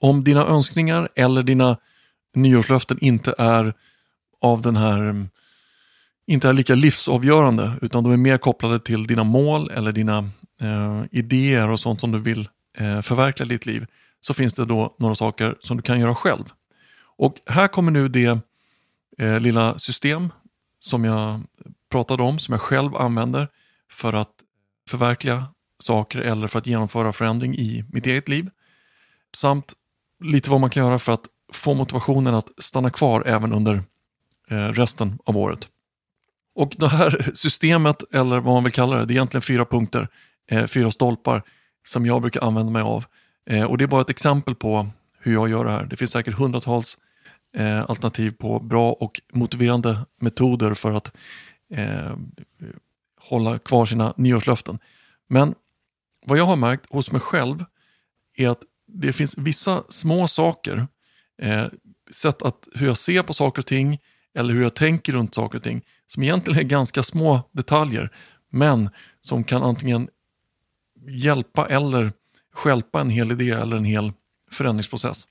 om 0.01 0.25
dina 0.25 0.47
önskningar 0.47 1.09
eller 1.15 1.43
dina 1.43 1.77
nyårslöften 2.35 2.99
inte 3.01 3.35
är 3.39 3.75
av 4.41 4.63
den 4.63 4.77
här 4.77 5.29
inte 6.27 6.49
är 6.49 6.53
lika 6.53 6.75
livsavgörande 6.75 7.73
utan 7.83 8.05
de 8.05 8.13
är 8.13 8.17
mer 8.17 8.39
kopplade 8.39 8.79
till 8.79 9.07
dina 9.07 9.25
mål 9.25 9.71
eller 9.71 9.93
dina 9.93 10.19
eh, 10.61 11.03
idéer 11.11 11.69
och 11.69 11.81
sånt 11.81 12.01
som 12.01 12.13
du 12.13 12.19
vill 12.19 12.49
eh, 12.79 13.01
förverkliga 13.01 13.47
i 13.47 13.49
ditt 13.49 13.67
liv 13.67 13.87
så 14.21 14.35
finns 14.35 14.55
det 14.55 14.65
då 14.65 14.97
några 14.99 15.15
saker 15.15 15.57
som 15.61 15.77
du 15.77 15.83
kan 15.83 16.01
göra 16.01 16.15
själv. 16.15 16.45
Och 17.17 17.35
här 17.47 17.69
kommer 17.69 17.93
nu 17.93 18.09
det 18.09 18.39
eh, 19.19 19.41
lilla 19.41 19.79
system 19.79 20.33
som 20.79 21.05
jag 21.05 21.41
pratade 21.91 22.23
om, 22.23 22.39
som 22.39 22.53
jag 22.53 22.61
själv 22.61 22.97
använder 22.97 23.49
för 23.91 24.13
att 24.13 24.33
förverkliga 24.89 25.47
saker 25.79 26.19
eller 26.19 26.49
för 26.49 26.59
att 26.59 26.67
genomföra 26.67 27.13
förändring 27.13 27.55
i 27.55 27.85
mitt 27.89 28.07
eget 28.07 28.29
liv. 28.29 28.51
Samt 29.37 29.73
lite 30.25 30.51
vad 30.51 30.61
man 30.61 30.71
kan 30.71 30.85
göra 30.85 30.99
för 30.99 31.13
att 31.13 31.27
få 31.53 31.75
motivationen 31.75 32.35
att 32.35 32.49
stanna 32.59 32.91
kvar 32.91 33.23
även 33.27 33.53
under 33.53 33.83
eh, 34.51 34.69
resten 34.69 35.19
av 35.25 35.37
året. 35.37 35.69
Och 36.55 36.75
det 36.79 36.89
här 36.89 37.31
systemet, 37.35 38.03
eller 38.13 38.41
vad 38.41 38.55
man 38.55 38.65
vill 38.65 38.73
kalla 38.73 38.97
det, 38.97 39.05
det 39.05 39.13
är 39.13 39.17
egentligen 39.17 39.43
fyra 39.43 39.65
punkter, 39.65 40.09
eh, 40.51 40.67
fyra 40.67 40.91
stolpar 40.91 41.43
som 41.87 42.07
jag 42.07 42.21
brukar 42.21 42.41
använda 42.41 42.73
mig 42.73 42.83
av. 42.83 43.05
Eh, 43.51 43.65
och 43.65 43.79
det 43.79 43.85
är 43.85 43.89
bara 43.89 44.01
ett 44.01 44.11
exempel 44.11 44.55
på 44.55 44.89
hur 45.19 45.33
jag 45.33 45.51
gör 45.51 45.65
det 45.65 45.71
här. 45.71 45.85
Det 45.85 45.97
finns 45.97 46.11
säkert 46.11 46.35
hundratals 46.35 46.99
eh, 47.57 47.91
alternativ 47.91 48.31
på 48.31 48.61
bra 48.61 48.93
och 48.93 49.21
motiverande 49.33 49.99
metoder 50.21 50.75
för 50.75 50.93
att 50.93 51.17
eh, 51.75 52.17
hålla 53.21 53.59
kvar 53.59 53.85
sina 53.85 54.15
nyårslöften. 54.17 54.79
Men 55.29 55.55
vad 56.27 56.39
jag 56.39 56.45
har 56.45 56.57
märkt 56.57 56.93
hos 56.93 57.13
mig 57.13 57.21
själv 57.21 57.65
är 58.37 58.49
att 58.49 58.63
det 58.87 59.13
finns 59.13 59.39
vissa 59.39 59.83
små 59.89 60.29
saker, 60.29 60.87
eh, 61.43 61.67
sätt 62.11 62.43
att 62.43 62.69
hur 62.75 62.87
jag 62.87 62.97
ser 62.97 63.23
på 63.23 63.33
saker 63.33 63.63
och 63.63 63.67
ting 63.67 63.99
eller 64.35 64.55
hur 64.55 64.63
jag 64.63 64.75
tänker 64.75 65.13
runt 65.13 65.35
saker 65.35 65.59
och 65.59 65.65
ting 65.65 65.83
som 66.07 66.23
egentligen 66.23 66.61
är 66.61 66.65
ganska 66.65 67.03
små 67.03 67.43
detaljer 67.53 68.11
men 68.51 68.91
som 69.21 69.45
kan 69.45 69.63
antingen 69.63 70.09
hjälpa 71.09 71.67
eller 71.67 72.13
skälpa 72.53 73.01
en 73.01 73.11
hel 73.11 73.33
idé 73.33 73.51
eller 73.51 73.77
en 73.77 73.85
hel 73.85 74.13
förändringsprocess. 74.51 75.27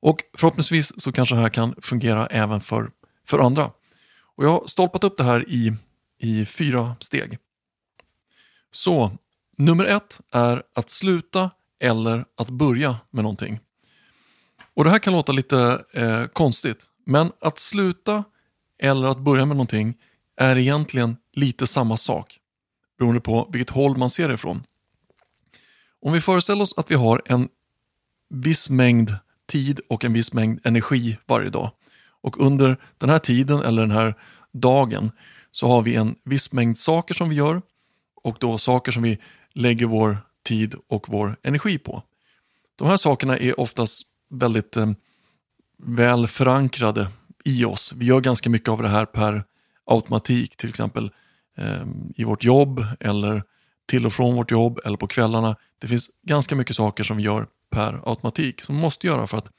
Och 0.00 0.18
förhoppningsvis 0.36 1.02
så 1.02 1.12
kanske 1.12 1.34
det 1.34 1.40
här 1.40 1.48
kan 1.48 1.74
fungera 1.82 2.26
även 2.26 2.60
för, 2.60 2.90
för 3.26 3.38
andra. 3.38 3.70
Och 4.36 4.44
Jag 4.44 4.50
har 4.50 4.66
stolpat 4.66 5.04
upp 5.04 5.16
det 5.16 5.24
här 5.24 5.48
i, 5.48 5.72
i 6.18 6.46
fyra 6.46 6.96
steg. 7.00 7.38
Så 8.70 9.18
nummer 9.56 9.84
ett 9.84 10.20
är 10.32 10.62
att 10.74 10.90
sluta 10.90 11.50
eller 11.80 12.24
att 12.36 12.50
börja 12.50 12.96
med 13.10 13.22
någonting. 13.24 13.60
Och 14.74 14.84
Det 14.84 14.90
här 14.90 14.98
kan 14.98 15.12
låta 15.12 15.32
lite 15.32 15.84
eh, 15.92 16.24
konstigt, 16.24 16.86
men 17.06 17.32
att 17.40 17.58
sluta 17.58 18.24
eller 18.78 19.08
att 19.08 19.18
börja 19.18 19.46
med 19.46 19.56
någonting 19.56 19.94
är 20.36 20.56
egentligen 20.56 21.16
lite 21.32 21.66
samma 21.66 21.96
sak, 21.96 22.38
beroende 22.98 23.20
på 23.20 23.48
vilket 23.52 23.74
håll 23.74 23.96
man 23.96 24.10
ser 24.10 24.28
det 24.28 24.34
ifrån. 24.34 24.62
Om 26.00 26.12
vi 26.12 26.20
föreställer 26.20 26.62
oss 26.62 26.74
att 26.76 26.90
vi 26.90 26.94
har 26.94 27.22
en 27.26 27.48
viss 28.30 28.70
mängd 28.70 29.16
tid 29.46 29.80
och 29.88 30.04
en 30.04 30.12
viss 30.12 30.32
mängd 30.32 30.60
energi 30.64 31.18
varje 31.26 31.50
dag. 31.50 31.70
Och 32.20 32.40
under 32.46 32.76
den 32.98 33.10
här 33.10 33.18
tiden 33.18 33.60
eller 33.60 33.82
den 33.82 33.90
här 33.90 34.14
dagen 34.52 35.10
så 35.50 35.68
har 35.68 35.82
vi 35.82 35.94
en 35.94 36.14
viss 36.24 36.52
mängd 36.52 36.78
saker 36.78 37.14
som 37.14 37.28
vi 37.28 37.36
gör 37.36 37.62
och 38.22 38.36
då 38.40 38.58
saker 38.58 38.92
som 38.92 39.02
vi 39.02 39.18
lägger 39.52 39.86
vår 39.86 40.18
tid 40.44 40.74
och 40.88 41.08
vår 41.08 41.36
energi 41.42 41.78
på. 41.78 42.02
De 42.76 42.88
här 42.88 42.96
sakerna 42.96 43.38
är 43.38 43.60
oftast 43.60 44.06
väldigt 44.30 44.76
eh, 44.76 44.90
väl 45.78 46.26
förankrade 46.26 47.08
i 47.44 47.64
oss. 47.64 47.92
Vi 47.96 48.06
gör 48.06 48.20
ganska 48.20 48.50
mycket 48.50 48.68
av 48.68 48.82
det 48.82 48.88
här 48.88 49.06
per 49.06 49.44
automatik, 49.84 50.56
till 50.56 50.68
exempel 50.68 51.10
eh, 51.58 51.86
i 52.16 52.24
vårt 52.24 52.44
jobb 52.44 52.86
eller 53.00 53.42
till 53.86 54.06
och 54.06 54.12
från 54.12 54.36
vårt 54.36 54.50
jobb 54.50 54.80
eller 54.84 54.96
på 54.96 55.06
kvällarna. 55.06 55.56
Det 55.78 55.86
finns 55.86 56.10
ganska 56.22 56.56
mycket 56.56 56.76
saker 56.76 57.04
som 57.04 57.16
vi 57.16 57.22
gör 57.22 57.46
per 57.70 58.00
automatik 58.04 58.60
som 58.60 58.76
vi 58.76 58.82
måste 58.82 59.06
göra 59.06 59.26
för 59.26 59.38
att, 59.38 59.50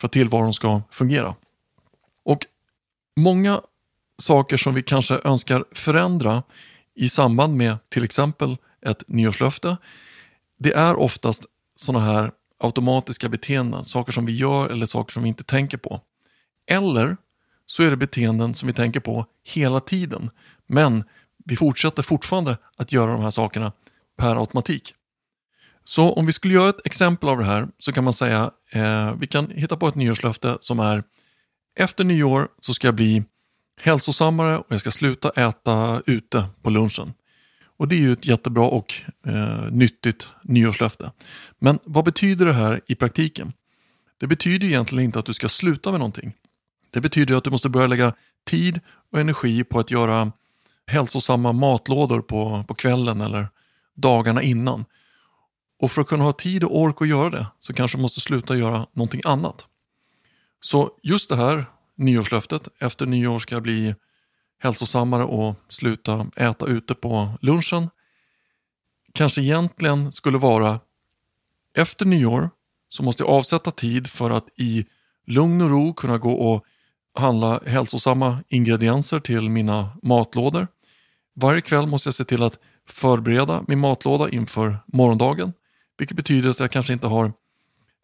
för 0.00 0.06
att 0.06 0.12
tillvaron 0.12 0.54
ska 0.54 0.82
fungera. 0.90 1.34
Och 2.24 2.46
Många 3.16 3.60
saker 4.18 4.56
som 4.56 4.74
vi 4.74 4.82
kanske 4.82 5.20
önskar 5.24 5.64
förändra 5.72 6.42
i 6.94 7.08
samband 7.08 7.56
med 7.56 7.76
till 7.88 8.04
exempel 8.04 8.56
ett 8.86 9.04
nyårslöfte 9.08 9.76
det 10.58 10.72
är 10.72 10.96
oftast 10.96 11.46
sådana 11.76 12.04
här 12.04 12.30
automatiska 12.58 13.28
beteenden, 13.28 13.84
saker 13.84 14.12
som 14.12 14.26
vi 14.26 14.36
gör 14.36 14.68
eller 14.68 14.86
saker 14.86 15.12
som 15.12 15.22
vi 15.22 15.28
inte 15.28 15.44
tänker 15.44 15.78
på. 15.78 16.00
Eller 16.66 17.16
så 17.66 17.82
är 17.82 17.90
det 17.90 17.96
beteenden 17.96 18.54
som 18.54 18.66
vi 18.66 18.72
tänker 18.72 19.00
på 19.00 19.26
hela 19.44 19.80
tiden, 19.80 20.30
men 20.66 21.04
vi 21.44 21.56
fortsätter 21.56 22.02
fortfarande 22.02 22.58
att 22.76 22.92
göra 22.92 23.12
de 23.12 23.22
här 23.22 23.30
sakerna 23.30 23.72
per 24.18 24.36
automatik. 24.36 24.94
Så 25.84 26.12
om 26.12 26.26
vi 26.26 26.32
skulle 26.32 26.54
göra 26.54 26.68
ett 26.68 26.86
exempel 26.86 27.28
av 27.28 27.38
det 27.38 27.44
här 27.44 27.68
så 27.78 27.92
kan 27.92 28.04
man 28.04 28.12
säga, 28.12 28.50
eh, 28.70 29.14
vi 29.14 29.26
kan 29.26 29.50
hitta 29.50 29.76
på 29.76 29.88
ett 29.88 29.94
nyårslöfte 29.94 30.58
som 30.60 30.80
är 30.80 31.04
efter 31.78 32.04
nyår 32.04 32.48
så 32.60 32.74
ska 32.74 32.86
jag 32.86 32.94
bli 32.94 33.24
hälsosammare 33.80 34.58
och 34.58 34.66
jag 34.68 34.80
ska 34.80 34.90
sluta 34.90 35.30
äta 35.30 36.02
ute 36.06 36.46
på 36.62 36.70
lunchen. 36.70 37.12
Och 37.76 37.88
Det 37.88 37.94
är 37.94 38.00
ju 38.00 38.12
ett 38.12 38.26
jättebra 38.26 38.64
och 38.64 38.94
eh, 39.26 39.70
nyttigt 39.70 40.28
nyårslöfte. 40.42 41.12
Men 41.58 41.78
vad 41.84 42.04
betyder 42.04 42.46
det 42.46 42.52
här 42.52 42.80
i 42.86 42.94
praktiken? 42.94 43.52
Det 44.18 44.26
betyder 44.26 44.66
egentligen 44.66 45.04
inte 45.04 45.18
att 45.18 45.26
du 45.26 45.34
ska 45.34 45.48
sluta 45.48 45.90
med 45.90 46.00
någonting. 46.00 46.32
Det 46.92 47.00
betyder 47.00 47.34
att 47.34 47.44
du 47.44 47.50
måste 47.50 47.68
börja 47.68 47.86
lägga 47.86 48.14
tid 48.46 48.80
och 49.12 49.20
energi 49.20 49.64
på 49.64 49.78
att 49.78 49.90
göra 49.90 50.32
hälsosamma 50.86 51.52
matlådor 51.52 52.20
på, 52.20 52.64
på 52.68 52.74
kvällen 52.74 53.20
eller 53.20 53.48
dagarna 53.94 54.42
innan. 54.42 54.84
Och 55.78 55.90
för 55.90 56.02
att 56.02 56.08
kunna 56.08 56.24
ha 56.24 56.32
tid 56.32 56.64
och 56.64 56.78
ork 56.78 57.02
att 57.02 57.08
göra 57.08 57.30
det 57.30 57.46
så 57.60 57.72
kanske 57.72 57.98
du 57.98 58.02
måste 58.02 58.20
sluta 58.20 58.56
göra 58.56 58.86
någonting 58.92 59.20
annat. 59.24 59.66
Så 60.60 60.90
just 61.02 61.28
det 61.28 61.36
här 61.36 61.64
nyårslöftet, 61.96 62.68
efter 62.80 63.06
nyår 63.06 63.38
ska 63.38 63.54
jag 63.54 63.62
bli 63.62 63.94
hälsosammare 64.58 65.24
och 65.24 65.54
sluta 65.68 66.26
äta 66.36 66.66
ute 66.66 66.94
på 66.94 67.38
lunchen 67.40 67.88
kanske 69.14 69.40
egentligen 69.40 70.12
skulle 70.12 70.38
vara 70.38 70.80
efter 71.74 72.06
nyår 72.06 72.50
så 72.88 73.02
måste 73.02 73.22
jag 73.22 73.30
avsätta 73.30 73.70
tid 73.70 74.06
för 74.06 74.30
att 74.30 74.48
i 74.56 74.86
lugn 75.26 75.60
och 75.60 75.70
ro 75.70 75.94
kunna 75.94 76.18
gå 76.18 76.32
och 76.32 76.64
handla 77.14 77.60
hälsosamma 77.66 78.38
ingredienser 78.48 79.20
till 79.20 79.48
mina 79.48 79.90
matlådor. 80.02 80.66
Varje 81.34 81.60
kväll 81.60 81.86
måste 81.86 82.06
jag 82.06 82.14
se 82.14 82.24
till 82.24 82.42
att 82.42 82.58
förbereda 82.88 83.64
min 83.68 83.78
matlåda 83.78 84.30
inför 84.30 84.78
morgondagen. 84.86 85.52
Vilket 85.98 86.16
betyder 86.16 86.50
att 86.50 86.60
jag 86.60 86.70
kanske 86.70 86.92
inte 86.92 87.06
har 87.06 87.32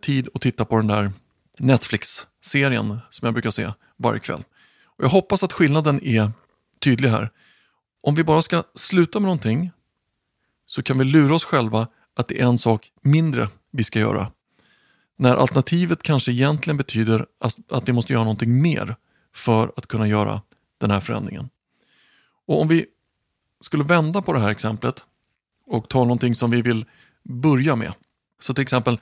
tid 0.03 0.29
att 0.35 0.43
titta 0.43 0.65
på 0.65 0.77
den 0.77 0.87
där 0.87 1.13
Netflix-serien 1.59 2.99
som 3.11 3.27
jag 3.27 3.35
brukar 3.35 3.51
se 3.51 3.73
varje 3.97 4.21
kväll. 4.21 4.43
Och 4.85 5.05
jag 5.05 5.09
hoppas 5.09 5.43
att 5.43 5.53
skillnaden 5.53 6.05
är 6.05 6.33
tydlig 6.81 7.09
här. 7.09 7.31
Om 8.03 8.15
vi 8.15 8.25
bara 8.25 8.43
ska 8.43 8.63
sluta 8.75 9.21
med 9.21 9.27
någonting 9.27 9.71
så 10.67 10.83
kan 10.83 10.99
vi 10.99 11.05
lura 11.05 11.35
oss 11.35 11.45
själva 11.45 11.89
att 12.17 12.29
det 12.29 12.41
är 12.41 12.45
en 12.45 12.59
sak 12.59 12.91
mindre 13.03 13.49
vi 13.73 13.85
ska 13.85 13.99
göra. 13.99 14.33
När 15.21 15.37
alternativet 15.37 16.03
kanske 16.03 16.33
egentligen 16.33 16.77
betyder 16.77 17.27
att 17.71 17.89
vi 17.89 17.93
måste 17.93 18.13
göra 18.13 18.25
någonting 18.25 18.63
mer 18.63 18.97
för 19.35 19.73
att 19.77 19.87
kunna 19.87 20.09
göra 20.09 20.43
den 20.79 20.91
här 20.91 21.01
förändringen. 21.01 21.49
Och 22.47 22.61
Om 22.61 22.69
vi 22.69 22.87
skulle 23.61 23.85
vända 23.85 24.23
på 24.23 24.33
det 24.33 24.39
här 24.39 24.51
exemplet 24.51 25.05
och 25.67 25.89
ta 25.89 25.99
någonting 25.99 26.35
som 26.35 26.51
vi 26.51 26.63
vill 26.63 26.85
börja 27.23 27.77
med. 27.77 27.93
Så 28.41 28.55
till 28.55 28.63
exempel, 28.63 29.01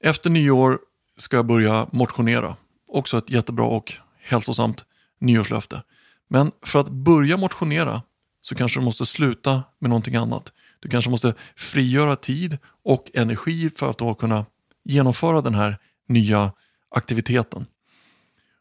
efter 0.00 0.30
nyår 0.30 0.78
ska 1.16 1.36
jag 1.36 1.46
börja 1.46 1.86
motionera. 1.92 2.56
Också 2.88 3.18
ett 3.18 3.30
jättebra 3.30 3.64
och 3.64 3.92
hälsosamt 4.18 4.84
nyårslöfte. 5.18 5.82
Men 6.28 6.52
för 6.62 6.78
att 6.78 6.88
börja 6.88 7.36
motionera 7.36 8.02
så 8.40 8.54
kanske 8.54 8.80
du 8.80 8.84
måste 8.84 9.06
sluta 9.06 9.62
med 9.78 9.90
någonting 9.90 10.16
annat. 10.16 10.52
Du 10.80 10.88
kanske 10.88 11.10
måste 11.10 11.34
frigöra 11.56 12.16
tid 12.16 12.58
och 12.84 13.10
energi 13.14 13.70
för 13.76 13.90
att 13.90 13.98
då 13.98 14.14
kunna 14.14 14.46
genomföra 14.84 15.40
den 15.40 15.54
här 15.54 15.78
nya 16.08 16.52
aktiviteten. 16.90 17.66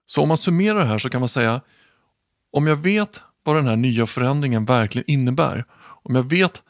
Så 0.06 0.22
om 0.22 0.28
man 0.28 0.38
summerar 0.38 0.80
det 0.80 0.86
här 0.86 1.00
så 1.00 1.10
kan 1.10 1.22
man 1.22 1.30
säga 1.30 1.62
om 2.52 2.68
jag 2.68 2.76
vet 2.76 3.22
vad 3.44 3.56
den 3.56 3.68
här 3.68 3.76
nya 3.76 4.08
förändringen 4.08 4.66
verkligen 4.66 5.12
innebär, 5.12 5.66
om 6.04 6.16
jag 6.16 6.30
vet 6.30 6.64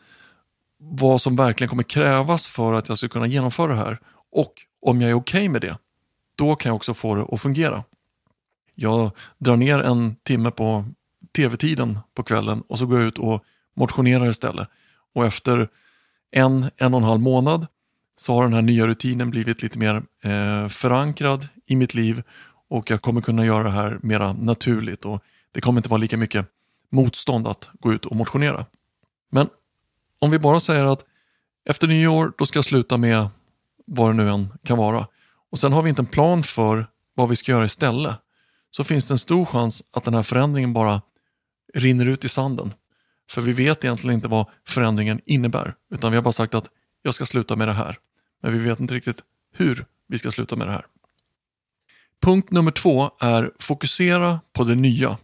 vad 0.80 1.22
som 1.22 1.36
verkligen 1.36 1.70
kommer 1.70 1.84
krävas 1.84 2.48
för 2.48 2.74
att 2.74 2.90
jag 2.90 2.98
ska 2.98 3.08
kunna 3.08 3.28
genomföra 3.28 3.68
det 3.68 3.80
här 3.80 4.00
och 4.32 4.54
om 4.82 5.02
jag 5.02 5.10
är 5.10 5.16
okej 5.16 5.40
okay 5.40 5.50
med 5.50 5.62
det, 5.62 5.78
då 6.36 6.56
kan 6.56 6.70
jag 6.70 6.76
också 6.76 6.94
få 6.94 7.16
det 7.16 7.26
att 7.32 7.42
fungera 7.42 7.84
jag 8.80 9.12
drar 9.38 9.56
ner 9.56 9.80
en 9.80 10.16
timme 10.16 10.52
på 10.52 10.86
tv-tiden 11.36 12.00
på 12.14 12.24
kvällen 12.24 12.64
och 12.68 12.80
så 12.80 12.86
går 12.86 13.00
jag 13.00 13.08
ut 13.08 13.18
och 13.18 13.44
motionerar 13.76 14.30
istället. 14.30 14.68
Och 15.16 15.26
efter 15.26 15.68
en, 16.32 16.70
en 16.78 16.94
och 16.94 17.00
en 17.00 17.08
halv 17.08 17.20
månad 17.20 17.68
så 18.20 18.34
har 18.34 18.44
den 18.44 18.54
här 18.54 18.62
nya 18.62 18.88
rutinen 18.88 19.30
blivit 19.30 19.64
lite 19.64 19.80
mer 19.80 19.96
eh, 20.24 20.68
förankrad 20.68 21.48
i 21.66 21.76
mitt 21.76 21.94
liv 21.94 22.24
och 22.70 22.92
jag 22.92 23.02
kommer 23.02 23.22
kunna 23.22 23.46
göra 23.46 23.64
det 23.64 23.70
här 23.70 24.00
mera 24.04 24.34
naturligt 24.34 25.06
och 25.06 25.24
det 25.52 25.62
kommer 25.62 25.80
inte 25.80 25.90
vara 25.90 26.02
lika 26.02 26.18
mycket 26.18 26.46
motstånd 26.92 27.48
att 27.48 27.70
gå 27.80 27.94
ut 27.94 28.06
och 28.06 28.16
motionera. 28.16 28.66
Men 29.32 29.50
om 30.20 30.32
vi 30.32 30.40
bara 30.40 30.60
säger 30.60 30.86
att 30.86 31.06
efter 31.70 31.88
nyår 31.88 32.34
då 32.38 32.46
ska 32.46 32.58
jag 32.58 32.66
sluta 32.66 32.98
med 32.98 33.28
vad 33.86 34.10
det 34.10 34.14
nu 34.14 34.30
än 34.30 34.54
kan 34.64 34.78
vara 34.78 35.08
och 35.52 35.60
sen 35.60 35.74
har 35.74 35.82
vi 35.82 35.90
inte 35.90 36.02
en 36.02 36.06
plan 36.06 36.44
för 36.44 36.88
vad 37.16 37.30
vi 37.30 37.36
ska 37.36 37.52
göra 37.52 37.66
istället 37.66 38.16
så 38.70 38.84
finns 38.84 39.08
det 39.08 39.14
en 39.14 39.18
stor 39.18 39.46
chans 39.46 39.84
att 39.94 40.04
den 40.04 40.14
här 40.14 40.24
förändringen 40.24 40.74
bara 40.74 41.02
rinner 41.74 42.06
ut 42.06 42.26
i 42.26 42.30
sanden. 42.30 42.74
För 43.30 43.42
vi 43.42 43.54
vet 43.54 43.84
egentligen 43.84 44.16
inte 44.16 44.28
vad 44.28 44.46
förändringen 44.68 45.22
innebär 45.26 45.76
utan 45.94 46.12
vi 46.12 46.18
har 46.18 46.24
bara 46.24 46.32
sagt 46.32 46.56
att 46.56 46.70
jag 47.02 47.14
ska 47.14 47.26
sluta 47.26 47.56
med 47.56 47.68
det 47.68 47.74
här. 47.74 47.98
Men 48.42 48.54
vi 48.54 48.60
vet 48.60 48.80
inte 48.80 48.94
riktigt 48.94 49.24
hur 49.54 49.86
vi 50.08 50.18
ska 50.18 50.32
sluta 50.32 50.56
med 50.56 50.68
det 50.68 50.72
här. 50.72 50.86
Punkt 52.22 52.52
nummer 52.52 52.72
två 52.72 53.12
är 53.20 53.52
fokusera 53.60 54.40
på 54.54 54.64
det 54.64 54.76
nya. 54.76 55.18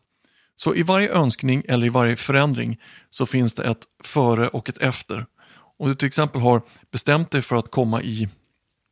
Så 0.56 0.76
i 0.76 0.84
varje 0.84 1.10
önskning 1.10 1.64
eller 1.68 1.86
i 1.86 1.90
varje 1.90 2.16
förändring 2.16 2.82
så 3.10 3.26
finns 3.26 3.56
det 3.56 3.64
ett 3.64 3.84
före 4.04 4.48
och 4.48 4.70
ett 4.70 4.78
efter. 4.78 5.26
Om 5.80 5.88
du 5.88 5.96
till 5.96 6.08
exempel 6.08 6.42
har 6.42 6.62
bestämt 6.92 7.32
dig 7.32 7.42
för 7.42 7.56
att 7.56 7.72
komma 7.72 8.02
i 8.02 8.30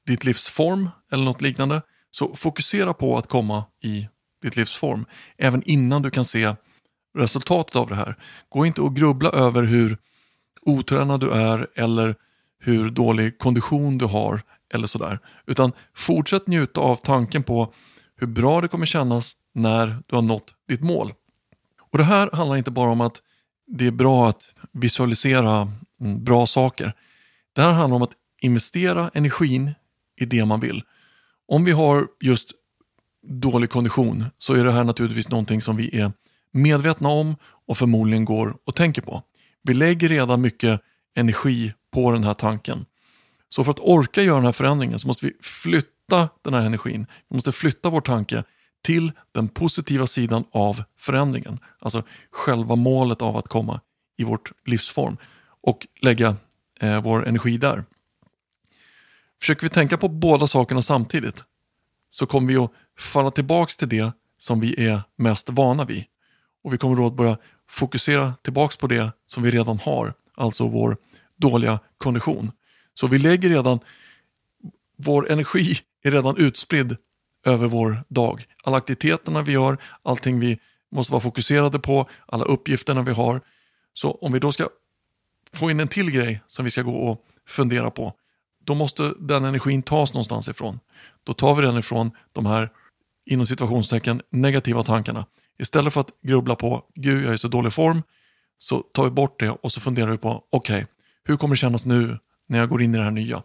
ditt 0.08 0.25
livs 0.25 0.48
form 0.48 0.90
eller 1.12 1.24
något 1.24 1.42
liknande 1.42 1.82
så 2.12 2.36
fokusera 2.36 2.94
på 2.94 3.18
att 3.18 3.28
komma 3.28 3.63
i 3.84 4.08
ditt 4.42 4.56
livs 4.56 4.75
form 4.75 5.06
även 5.38 5.63
innan 5.63 6.01
du 6.01 6.10
kan 6.10 6.25
se 6.25 6.56
resultatet 7.18 7.75
av 7.75 7.88
det 7.88 7.96
här. 7.96 8.18
Gå 8.50 8.66
inte 8.66 8.82
och 8.82 8.96
grubbla 8.96 9.30
över 9.30 9.63
hur 9.63 9.98
otränad 10.62 11.20
du 11.20 11.32
är 11.32 11.68
eller 11.75 12.16
hur 12.62 12.89
dålig 12.89 13.38
kondition 13.38 13.98
du 13.98 14.06
har 14.06 14.41
eller 14.74 14.88
sådär. 14.88 15.20
Utan 15.48 15.72
fortsätt 15.96 16.48
njuta 16.48 16.82
av 16.82 16.96
tanken 16.96 17.44
på 17.44 17.74
hur 18.18 18.27
bra 18.27 18.62
det 18.62 18.68
kommer 18.68 18.86
kännas 18.86 19.36
när 19.53 20.03
du 20.08 20.15
har 20.15 20.22
nått 20.22 20.53
ditt 20.68 20.82
mål. 20.82 21.13
Och 21.91 21.98
Det 21.98 22.03
här 22.03 22.30
handlar 22.34 22.58
inte 22.58 22.72
bara 22.72 22.91
om 22.91 23.01
att 23.01 23.22
det 23.68 23.88
är 23.88 23.91
bra 23.91 24.30
att 24.30 24.56
visualisera 24.72 25.72
mm, 26.01 26.24
bra 26.24 26.46
saker. 26.46 26.94
Det 27.53 27.62
här 27.62 27.72
handlar 27.72 27.96
om 27.96 28.01
att 28.01 28.13
investera 28.41 29.12
energin 29.13 29.72
i 30.22 30.25
det 30.25 30.46
man 30.46 30.60
vill. 30.60 30.84
Om 31.48 31.65
vi 31.65 31.72
har 31.72 32.08
just 32.22 32.51
dålig 33.27 33.70
kondition 33.70 34.25
så 34.38 34.53
är 34.53 34.63
det 34.63 34.72
här 34.72 34.84
naturligtvis 34.84 35.30
någonting 35.30 35.62
som 35.62 35.77
vi 35.77 36.00
är 36.00 36.12
medvetna 36.53 37.10
om 37.10 37.36
och 37.68 37.77
förmodligen 37.77 38.25
går 38.25 38.56
och 38.65 38.75
tänker 38.75 39.01
på. 39.01 39.24
Vi 39.63 39.74
lägger 39.74 40.10
redan 40.10 40.41
mycket 40.41 40.82
energi 41.15 41.74
på 41.91 42.12
den 42.12 42.24
här 42.24 42.34
tanken. 42.34 42.86
Så 43.50 43.63
för 43.63 43.72
att 43.72 43.80
orka 43.80 44.22
göra 44.22 44.36
den 44.36 44.46
här 44.46 44.51
förändringen 44.51 45.00
så 45.00 45.08
måste 45.08 45.25
vi 45.25 45.34
flytta 45.41 46.30
den 46.41 46.53
här 46.53 46.62
energin. 46.62 47.06
Vi 47.30 47.36
måste 47.36 47.51
flytta 47.51 47.89
vår 47.89 48.01
tanke 48.01 48.44
till 48.84 49.12
den 49.32 49.48
positiva 49.48 50.08
sidan 50.08 50.44
av 50.51 50.84
förändringen. 50.98 51.60
Alltså 51.80 52.03
själva 52.32 52.75
målet 52.75 53.22
av 53.22 53.38
att 53.38 53.48
komma 53.48 53.82
i 54.18 54.24
vårt 54.24 54.51
livsform 54.65 55.18
och 55.62 55.88
lägga 56.01 56.36
eh, 56.80 57.03
vår 57.03 57.27
energi 57.27 57.58
där. 57.58 57.84
Försöker 59.41 59.63
vi 59.63 59.70
tänka 59.70 59.98
på 59.98 60.10
båda 60.10 60.48
sakerna 60.48 60.82
samtidigt 60.82 61.44
så 62.10 62.25
kommer 62.25 62.48
vi 62.48 62.58
att 62.58 62.72
falla 63.00 63.32
tillbaks 63.32 63.77
till 63.77 63.89
det 63.89 64.12
som 64.38 64.60
vi 64.60 64.88
är 64.88 65.01
mest 65.15 65.50
vana 65.50 65.86
vid. 65.86 66.03
Och 66.63 66.74
vi 66.74 66.77
kommer 66.77 66.96
då 66.96 67.08
att 67.08 67.13
börja 67.13 67.38
fokusera 67.70 68.34
tillbaks 68.44 68.77
på 68.77 68.88
det 68.88 69.12
som 69.25 69.44
vi 69.44 69.51
redan 69.51 69.80
har, 69.80 70.13
alltså 70.38 70.68
vår 70.68 70.98
dåliga 71.38 71.80
kondition. 71.98 72.52
Så 72.94 73.08
vi 73.08 73.20
lägger 73.20 73.50
redan, 73.50 73.79
vår 74.98 75.32
energi 75.32 75.77
är 76.03 76.12
redan 76.12 76.38
utspridd 76.38 76.98
över 77.46 77.68
vår 77.68 78.03
dag. 78.08 78.46
Alla 78.64 78.77
aktiviteterna 78.77 79.42
vi 79.42 79.51
gör, 79.51 79.77
allting 80.03 80.40
vi 80.40 80.60
måste 80.92 81.12
vara 81.12 81.22
fokuserade 81.22 81.79
på, 81.79 82.10
alla 82.25 82.46
uppgifterna 82.46 83.01
vi 83.01 83.12
har. 83.12 83.42
Så 83.94 84.12
om 84.12 84.32
vi 84.32 84.40
då 84.40 84.51
ska 84.51 84.68
få 85.53 85.72
in 85.72 85.79
en 85.79 85.88
till 85.88 86.12
grej 86.12 86.42
som 86.48 86.66
vi 86.66 86.72
ska 86.72 86.82
gå 86.82 86.96
och 86.96 87.25
fundera 87.48 87.92
på, 87.92 88.14
då 88.64 88.75
måste 88.75 89.14
den 89.20 89.46
energin 89.46 89.84
tas 89.84 90.14
någonstans 90.14 90.50
ifrån. 90.50 90.79
Då 91.24 91.34
tar 91.34 91.55
vi 91.55 91.62
den 91.62 91.77
ifrån 91.77 92.12
de 92.32 92.46
här 92.46 92.70
inom 93.25 93.46
situationstecken 93.46 94.22
negativa 94.29 94.84
tankarna. 94.84 95.25
Istället 95.60 95.94
för 95.94 96.01
att 96.01 96.22
grubbla 96.24 96.55
på, 96.55 96.84
gud 96.96 97.24
jag 97.24 97.29
är 97.29 97.34
i 97.34 97.38
så 97.38 97.48
dålig 97.48 97.74
form, 97.74 98.03
så 98.62 98.82
tar 98.82 99.04
vi 99.04 99.10
bort 99.10 99.40
det 99.40 99.50
och 99.50 99.72
så 99.72 99.80
funderar 99.80 100.12
vi 100.12 100.18
på, 100.18 100.44
okej, 100.50 100.76
okay, 100.76 100.86
hur 101.24 101.38
kommer 101.38 101.56
det 101.56 101.60
kännas 101.60 101.86
nu 101.86 102.20
när 102.48 102.60
jag 102.60 102.70
går 102.70 102.82
in 102.82 102.96
i 102.96 102.98
det 102.98 103.04
här 103.04 103.12
nya? 103.12 103.44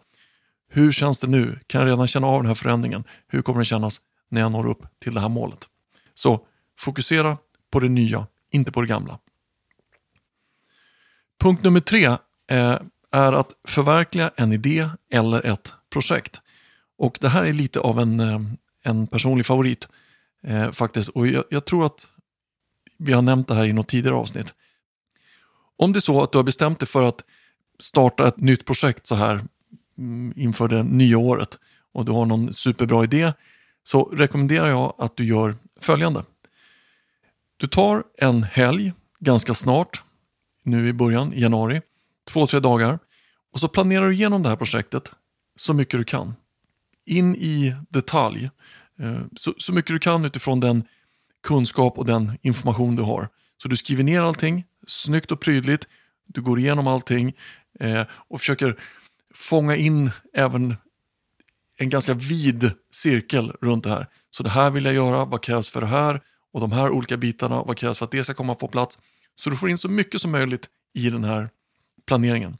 Hur 0.69 0.91
känns 0.91 1.19
det 1.19 1.27
nu? 1.27 1.59
Kan 1.67 1.81
jag 1.81 1.87
redan 1.87 2.07
känna 2.07 2.27
av 2.27 2.41
den 2.41 2.47
här 2.47 2.55
förändringen? 2.55 3.03
Hur 3.27 3.41
kommer 3.41 3.59
det 3.59 3.65
kännas 3.65 4.01
när 4.29 4.41
jag 4.41 4.51
når 4.51 4.67
upp 4.67 4.85
till 4.99 5.13
det 5.13 5.19
här 5.19 5.29
målet? 5.29 5.67
Så 6.13 6.45
fokusera 6.79 7.37
på 7.71 7.79
det 7.79 7.89
nya, 7.89 8.27
inte 8.51 8.71
på 8.71 8.81
det 8.81 8.87
gamla. 8.87 9.19
Punkt 11.39 11.63
nummer 11.63 11.79
tre 11.79 12.05
eh, 12.47 12.79
är 13.11 13.33
att 13.33 13.51
förverkliga 13.67 14.31
en 14.35 14.53
idé 14.53 14.89
eller 15.11 15.45
ett 15.45 15.73
projekt. 15.89 16.41
Och 16.97 17.17
Det 17.21 17.29
här 17.29 17.45
är 17.45 17.53
lite 17.53 17.79
av 17.79 17.99
en, 17.99 18.19
eh, 18.19 18.41
en 18.83 19.07
personlig 19.07 19.45
favorit 19.45 19.87
eh, 20.43 20.71
faktiskt. 20.71 21.09
Och 21.09 21.27
jag, 21.27 21.43
jag, 21.49 21.65
tror 21.65 21.85
att 21.85 22.07
vi 22.97 23.13
har 23.13 23.21
nämnt 23.21 23.47
det 23.47 23.55
här 23.55 23.65
i 23.65 23.73
något 23.73 23.87
tidigare 23.87 24.15
avsnitt. 24.15 24.53
Om 25.77 25.93
det 25.93 25.99
är 25.99 26.01
så 26.01 26.23
att 26.23 26.31
du 26.31 26.37
har 26.37 26.43
bestämt 26.43 26.79
dig 26.79 26.87
för 26.87 27.01
att 27.01 27.23
starta 27.79 28.27
ett 28.27 28.37
nytt 28.37 28.65
projekt 28.65 29.07
så 29.07 29.15
här 29.15 29.41
mm, 29.97 30.33
inför 30.35 30.67
det 30.67 30.83
nya 30.83 31.17
året 31.17 31.59
och 31.93 32.05
du 32.05 32.11
har 32.11 32.25
någon 32.25 32.53
superbra 32.53 33.03
idé 33.03 33.33
så 33.83 34.03
rekommenderar 34.03 34.67
jag 34.67 34.93
att 34.97 35.17
du 35.17 35.25
gör 35.25 35.55
följande. 35.79 36.23
Du 37.57 37.67
tar 37.67 38.03
en 38.17 38.43
helg 38.43 38.93
ganska 39.19 39.53
snart, 39.53 40.03
nu 40.63 40.87
i 40.87 40.93
början, 40.93 41.33
i 41.33 41.41
januari, 41.41 41.81
två, 42.29 42.47
tre 42.47 42.59
dagar 42.59 42.99
och 43.53 43.59
så 43.59 43.67
planerar 43.67 44.07
du 44.07 44.13
igenom 44.13 44.43
det 44.43 44.49
här 44.49 44.55
projektet 44.55 45.11
så 45.55 45.73
mycket 45.73 45.99
du 45.99 46.03
kan. 46.03 46.35
In 47.05 47.35
i 47.35 47.75
detalj, 47.89 48.49
eh, 48.99 49.21
så, 49.35 49.53
så 49.57 49.73
mycket 49.73 49.91
du 49.91 49.99
kan 49.99 50.25
utifrån 50.25 50.59
den 50.59 50.83
kunskap 51.43 51.97
och 51.97 52.05
den 52.05 52.37
information 52.41 52.95
du 52.95 53.03
har. 53.03 53.29
Så 53.61 53.67
du 53.67 53.75
skriver 53.75 54.03
ner 54.03 54.21
allting, 54.21 54.65
snyggt 54.87 55.31
och 55.31 55.41
prydligt, 55.41 55.87
du 56.27 56.41
går 56.41 56.59
igenom 56.59 56.87
allting 56.87 57.35
eh, 57.79 58.03
och 58.11 58.39
försöker 58.39 58.79
fånga 59.33 59.75
in 59.75 60.11
även 60.33 60.75
en 61.77 61.89
ganska 61.89 62.13
vid 62.13 62.71
cirkel 62.91 63.53
runt 63.61 63.83
det 63.83 63.89
här. 63.89 64.07
Så 64.29 64.43
det 64.43 64.49
här 64.49 64.69
vill 64.69 64.85
jag 64.85 64.93
göra, 64.93 65.25
vad 65.25 65.43
krävs 65.43 65.67
för 65.67 65.81
det 65.81 65.87
här? 65.87 66.21
Och 66.53 66.61
de 66.61 66.71
här 66.71 66.89
olika 66.89 67.17
bitarna, 67.17 67.63
vad 67.63 67.77
krävs 67.77 67.97
för 67.97 68.05
att 68.05 68.11
det 68.11 68.23
ska 68.23 68.33
komma 68.33 68.55
på 68.55 68.67
plats? 68.67 68.99
Så 69.35 69.49
du 69.49 69.55
får 69.55 69.69
in 69.69 69.77
så 69.77 69.89
mycket 69.89 70.21
som 70.21 70.31
möjligt 70.31 70.69
i 70.93 71.09
den 71.09 71.23
här 71.23 71.49
planeringen. 72.07 72.57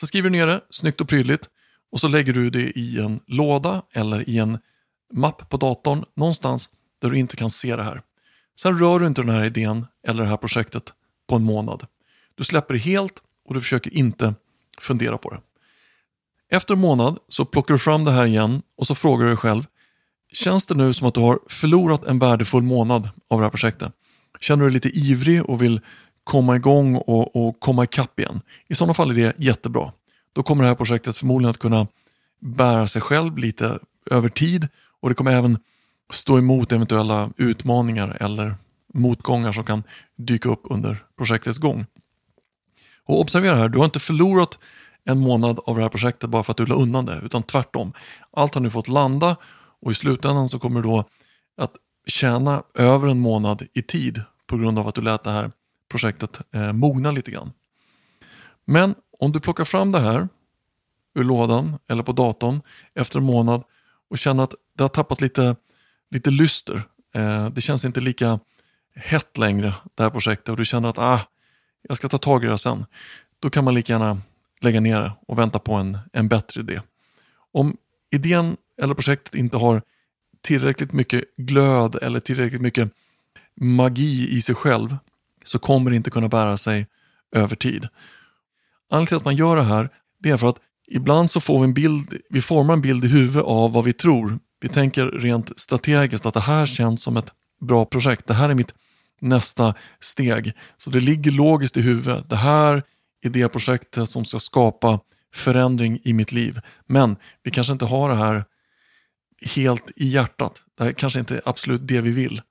Så 0.00 0.06
skriver 0.06 0.30
du 0.30 0.36
ner 0.36 0.46
det, 0.46 0.60
snyggt 0.70 1.00
och 1.00 1.08
prydligt, 1.08 1.48
och 1.92 2.00
så 2.00 2.08
lägger 2.08 2.32
du 2.32 2.50
det 2.50 2.78
i 2.78 3.00
en 3.00 3.20
låda 3.26 3.82
eller 3.92 4.28
i 4.28 4.38
en 4.38 4.58
mapp 5.12 5.50
på 5.50 5.56
datorn 5.56 6.04
någonstans 6.16 6.70
där 6.98 7.10
du 7.10 7.18
inte 7.18 7.36
kan 7.36 7.50
se 7.50 7.76
det 7.76 7.82
här. 7.82 8.02
Sen 8.60 8.78
rör 8.78 8.98
du 8.98 9.06
inte 9.06 9.22
den 9.22 9.30
här 9.30 9.44
idén 9.44 9.86
eller 10.06 10.22
det 10.22 10.28
här 10.28 10.36
projektet 10.36 10.92
på 11.26 11.36
en 11.36 11.44
månad. 11.44 11.86
Du 12.34 12.44
släpper 12.44 12.74
det 12.74 12.80
helt 12.80 13.14
och 13.48 13.54
du 13.54 13.60
försöker 13.60 13.94
inte 13.94 14.34
fundera 14.78 15.18
på 15.18 15.30
det. 15.30 15.40
Efter 16.50 16.74
en 16.74 16.80
månad 16.80 17.18
så 17.28 17.44
plockar 17.44 17.74
du 17.74 17.78
fram 17.78 18.04
det 18.04 18.12
här 18.12 18.24
igen 18.24 18.62
och 18.76 18.86
så 18.86 18.94
frågar 18.94 19.24
du 19.24 19.30
dig 19.30 19.36
själv 19.36 19.66
Känns 20.34 20.66
det 20.66 20.74
nu 20.74 20.92
som 20.92 21.08
att 21.08 21.14
du 21.14 21.20
har 21.20 21.38
förlorat 21.48 22.04
en 22.04 22.18
värdefull 22.18 22.62
månad 22.62 23.08
av 23.30 23.38
det 23.38 23.44
här 23.44 23.50
projektet? 23.50 23.92
Känner 24.40 24.64
du 24.64 24.70
dig 24.70 24.74
lite 24.74 24.98
ivrig 24.98 25.44
och 25.50 25.62
vill 25.62 25.80
komma 26.24 26.56
igång 26.56 26.96
och, 26.96 27.36
och 27.36 27.60
komma 27.60 27.84
ikapp 27.84 28.20
igen? 28.20 28.40
I 28.68 28.74
sådana 28.74 28.94
fall 28.94 29.10
är 29.10 29.14
det 29.14 29.34
jättebra. 29.38 29.92
Då 30.32 30.42
kommer 30.42 30.62
det 30.62 30.68
här 30.68 30.74
projektet 30.74 31.16
förmodligen 31.16 31.50
att 31.50 31.58
kunna 31.58 31.86
bära 32.40 32.86
sig 32.86 33.02
själv 33.02 33.38
lite 33.38 33.78
över 34.10 34.28
tid 34.28 34.68
och 35.00 35.08
det 35.08 35.14
kommer 35.14 35.32
även 35.32 35.58
stå 36.12 36.38
emot 36.38 36.72
eventuella 36.72 37.30
utmaningar 37.36 38.16
eller 38.20 38.56
motgångar 38.94 39.52
som 39.52 39.64
kan 39.64 39.82
dyka 40.16 40.48
upp 40.48 40.62
under 40.64 41.04
projektets 41.16 41.58
gång. 41.58 41.86
Och 43.04 43.20
observera 43.20 43.56
här, 43.56 43.68
du 43.68 43.78
har 43.78 43.84
inte 43.84 44.00
förlorat 44.00 44.58
en 45.04 45.18
månad 45.18 45.60
av 45.66 45.76
det 45.76 45.82
här 45.82 45.88
projektet 45.88 46.30
bara 46.30 46.42
för 46.42 46.50
att 46.50 46.56
du 46.56 46.66
la 46.66 46.74
undan 46.74 47.06
det, 47.06 47.20
utan 47.24 47.42
tvärtom. 47.42 47.92
Allt 48.30 48.54
har 48.54 48.60
nu 48.60 48.70
fått 48.70 48.88
landa 48.88 49.36
och 49.82 49.90
i 49.90 49.94
slutändan 49.94 50.48
så 50.48 50.58
kommer 50.58 50.82
du 50.82 50.88
då 50.88 51.04
att 51.56 51.72
tjäna 52.06 52.62
över 52.74 53.08
en 53.08 53.20
månad 53.20 53.62
i 53.72 53.82
tid 53.82 54.22
på 54.46 54.56
grund 54.56 54.78
av 54.78 54.88
att 54.88 54.94
du 54.94 55.00
lät 55.00 55.24
det 55.24 55.30
här 55.30 55.50
projektet 55.88 56.40
eh, 56.54 56.72
mogna 56.72 57.10
lite 57.10 57.30
grann. 57.30 57.52
Men 58.64 58.94
om 59.18 59.32
du 59.32 59.40
plockar 59.40 59.64
fram 59.64 59.92
det 59.92 60.00
här 60.00 60.28
ur 61.14 61.24
lådan 61.24 61.78
eller 61.88 62.02
på 62.02 62.12
datorn 62.12 62.60
efter 62.94 63.18
en 63.18 63.24
månad 63.24 63.62
och 64.10 64.18
känner 64.18 64.42
att 64.42 64.54
det 64.76 64.84
har 64.84 64.88
tappat 64.88 65.20
lite, 65.20 65.56
lite 66.10 66.30
lyster. 66.30 66.82
Eh, 67.14 67.48
det 67.48 67.60
känns 67.60 67.84
inte 67.84 68.00
lika 68.00 68.40
hett 68.96 69.38
längre 69.38 69.74
det 69.94 70.02
här 70.02 70.10
projektet 70.10 70.48
och 70.48 70.56
du 70.56 70.64
känner 70.64 70.88
att 70.88 70.98
ah, 70.98 71.20
jag 71.88 71.96
ska 71.96 72.08
ta 72.08 72.18
tag 72.18 72.44
i 72.44 72.46
det 72.46 72.58
sen. 72.58 72.86
då 73.38 73.50
kan 73.50 73.64
man 73.64 73.74
lika 73.74 73.92
gärna 73.92 74.20
lägga 74.60 74.80
ner 74.80 75.00
det 75.00 75.12
och 75.26 75.38
vänta 75.38 75.58
på 75.58 75.74
en, 75.74 75.98
en 76.12 76.28
bättre 76.28 76.60
idé. 76.60 76.80
Om 77.52 77.76
idén 78.10 78.56
eller 78.82 78.94
projektet 78.94 79.34
inte 79.34 79.56
har 79.56 79.82
tillräckligt 80.42 80.92
mycket 80.92 81.24
glöd 81.36 81.96
eller 82.02 82.20
tillräckligt 82.20 82.60
mycket 82.60 82.90
magi 83.60 84.28
i 84.30 84.40
sig 84.40 84.54
själv 84.54 84.96
så 85.44 85.58
kommer 85.58 85.90
det 85.90 85.96
inte 85.96 86.10
kunna 86.10 86.28
bära 86.28 86.56
sig 86.56 86.86
över 87.32 87.56
tid. 87.56 87.88
Anledningen 88.90 89.06
till 89.06 89.16
att 89.16 89.24
man 89.24 89.36
gör 89.36 89.56
det 89.56 89.62
här 89.62 89.88
det 90.18 90.30
är 90.30 90.36
för 90.36 90.48
att 90.48 90.58
ibland 90.86 91.30
så 91.30 91.40
får 91.40 91.58
vi 91.58 91.64
en 91.64 91.74
bild, 91.74 92.16
vi 92.30 92.42
formar 92.42 92.74
en 92.74 92.80
bild 92.80 93.04
i 93.04 93.08
huvudet 93.08 93.44
av 93.44 93.72
vad 93.72 93.84
vi 93.84 93.92
tror. 93.92 94.38
Vi 94.60 94.68
tänker 94.68 95.06
rent 95.06 95.60
strategiskt 95.60 96.26
att 96.26 96.34
det 96.34 96.40
här 96.40 96.66
känns 96.66 97.02
som 97.02 97.16
ett 97.16 97.32
bra 97.60 97.84
projekt. 97.84 98.26
Det 98.26 98.34
här 98.34 98.48
är 98.48 98.54
mitt 98.54 98.74
nästa 99.24 99.74
steg. 100.00 100.52
Så 100.76 100.90
det 100.90 101.00
ligger 101.00 101.30
logiskt 101.30 101.76
i 101.76 101.80
huvudet. 101.80 102.30
Det 102.30 102.36
här 102.36 102.82
är 103.22 103.28
det 103.28 103.48
projektet 103.48 104.08
som 104.08 104.24
ska 104.24 104.38
skapa 104.38 105.00
förändring 105.34 106.00
i 106.04 106.12
mitt 106.12 106.32
liv. 106.32 106.60
Men 106.86 107.16
vi 107.42 107.50
kanske 107.50 107.72
inte 107.72 107.84
har 107.84 108.08
det 108.08 108.14
här 108.14 108.44
helt 109.54 109.90
i 109.96 110.06
hjärtat. 110.06 110.62
Det 110.78 110.84
här 110.84 110.92
kanske 110.92 111.20
inte 111.20 111.34
är 111.34 111.42
absolut 111.44 111.88
det 111.88 112.00
vi 112.00 112.10
vill. 112.10 112.42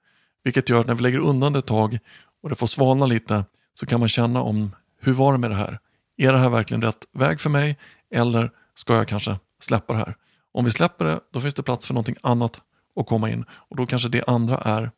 Vilket 0.43 0.69
gör 0.69 0.81
att 0.81 0.87
när 0.87 0.95
vi 0.95 1.01
lägger 1.01 1.19
undan 1.19 1.53
det 1.53 1.59
ett 1.59 1.65
tag 1.65 1.99
och 2.43 2.49
det 2.49 2.55
får 2.55 2.67
svalna 2.67 3.05
lite 3.05 3.45
så 3.73 3.85
kan 3.85 3.99
man 3.99 4.09
känna 4.09 4.41
om 4.41 4.75
hur 4.99 5.13
var 5.13 5.31
det 5.31 5.37
med 5.37 5.51
det 5.51 5.55
här? 5.55 5.79
Är 6.17 6.33
det 6.33 6.39
här 6.39 6.49
verkligen 6.49 6.81
rätt 6.81 7.05
väg 7.13 7.39
för 7.39 7.49
mig 7.49 7.77
eller 8.11 8.51
ska 8.75 8.95
jag 8.95 9.07
kanske 9.07 9.39
släppa 9.59 9.93
det 9.93 9.99
här? 9.99 10.15
Om 10.51 10.65
vi 10.65 10.71
släpper 10.71 11.05
det, 11.05 11.19
då 11.33 11.39
finns 11.39 11.53
det 11.53 11.63
plats 11.63 11.85
för 11.85 11.93
någonting 11.93 12.15
annat 12.21 12.61
att 12.99 13.07
komma 13.07 13.29
in 13.29 13.45
och 13.51 13.77
då 13.77 13.85
kanske 13.85 14.09
det 14.09 14.23
andra 14.27 14.57
är 14.57 14.91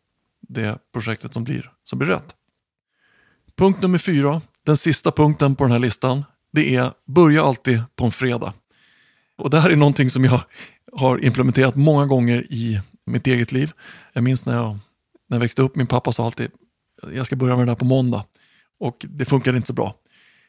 det 0.49 0.77
projektet 0.93 1.34
som 1.34 1.43
blir, 1.43 1.71
som 1.84 1.99
blir 1.99 2.10
rätt. 2.10 2.36
Punkt 3.58 3.81
nummer 3.81 3.97
fyra, 3.97 4.41
den 4.65 4.77
sista 4.77 5.12
punkten 5.12 5.55
på 5.55 5.63
den 5.63 5.71
här 5.71 5.79
listan, 5.79 6.23
det 6.53 6.75
är 6.75 6.91
börja 7.05 7.43
alltid 7.43 7.81
på 7.95 8.05
en 8.05 8.12
fredag. 8.12 8.53
Och 9.38 9.49
det 9.49 9.60
här 9.60 9.69
är 9.69 9.75
någonting 9.75 10.10
som 10.10 10.25
jag 10.25 10.41
har 10.93 11.25
implementerat 11.25 11.75
många 11.75 12.05
gånger 12.05 12.53
i 12.53 12.81
mitt 13.05 13.27
eget 13.27 13.51
liv. 13.51 13.71
Jag 14.13 14.23
minns 14.23 14.45
när 14.45 14.55
jag, 14.55 14.77
när 15.29 15.38
jag 15.38 15.39
växte 15.39 15.62
upp, 15.62 15.75
min 15.75 15.88
pappa 15.88 16.12
sa 16.12 16.25
alltid 16.25 16.51
jag 17.13 17.25
ska 17.25 17.36
börja 17.36 17.55
med 17.55 17.67
det 17.67 17.71
där 17.71 17.75
på 17.75 17.86
måndag. 17.86 18.25
Och 18.79 19.05
det 19.10 19.25
funkade 19.25 19.58
inte 19.58 19.67
så 19.67 19.73
bra. 19.73 19.95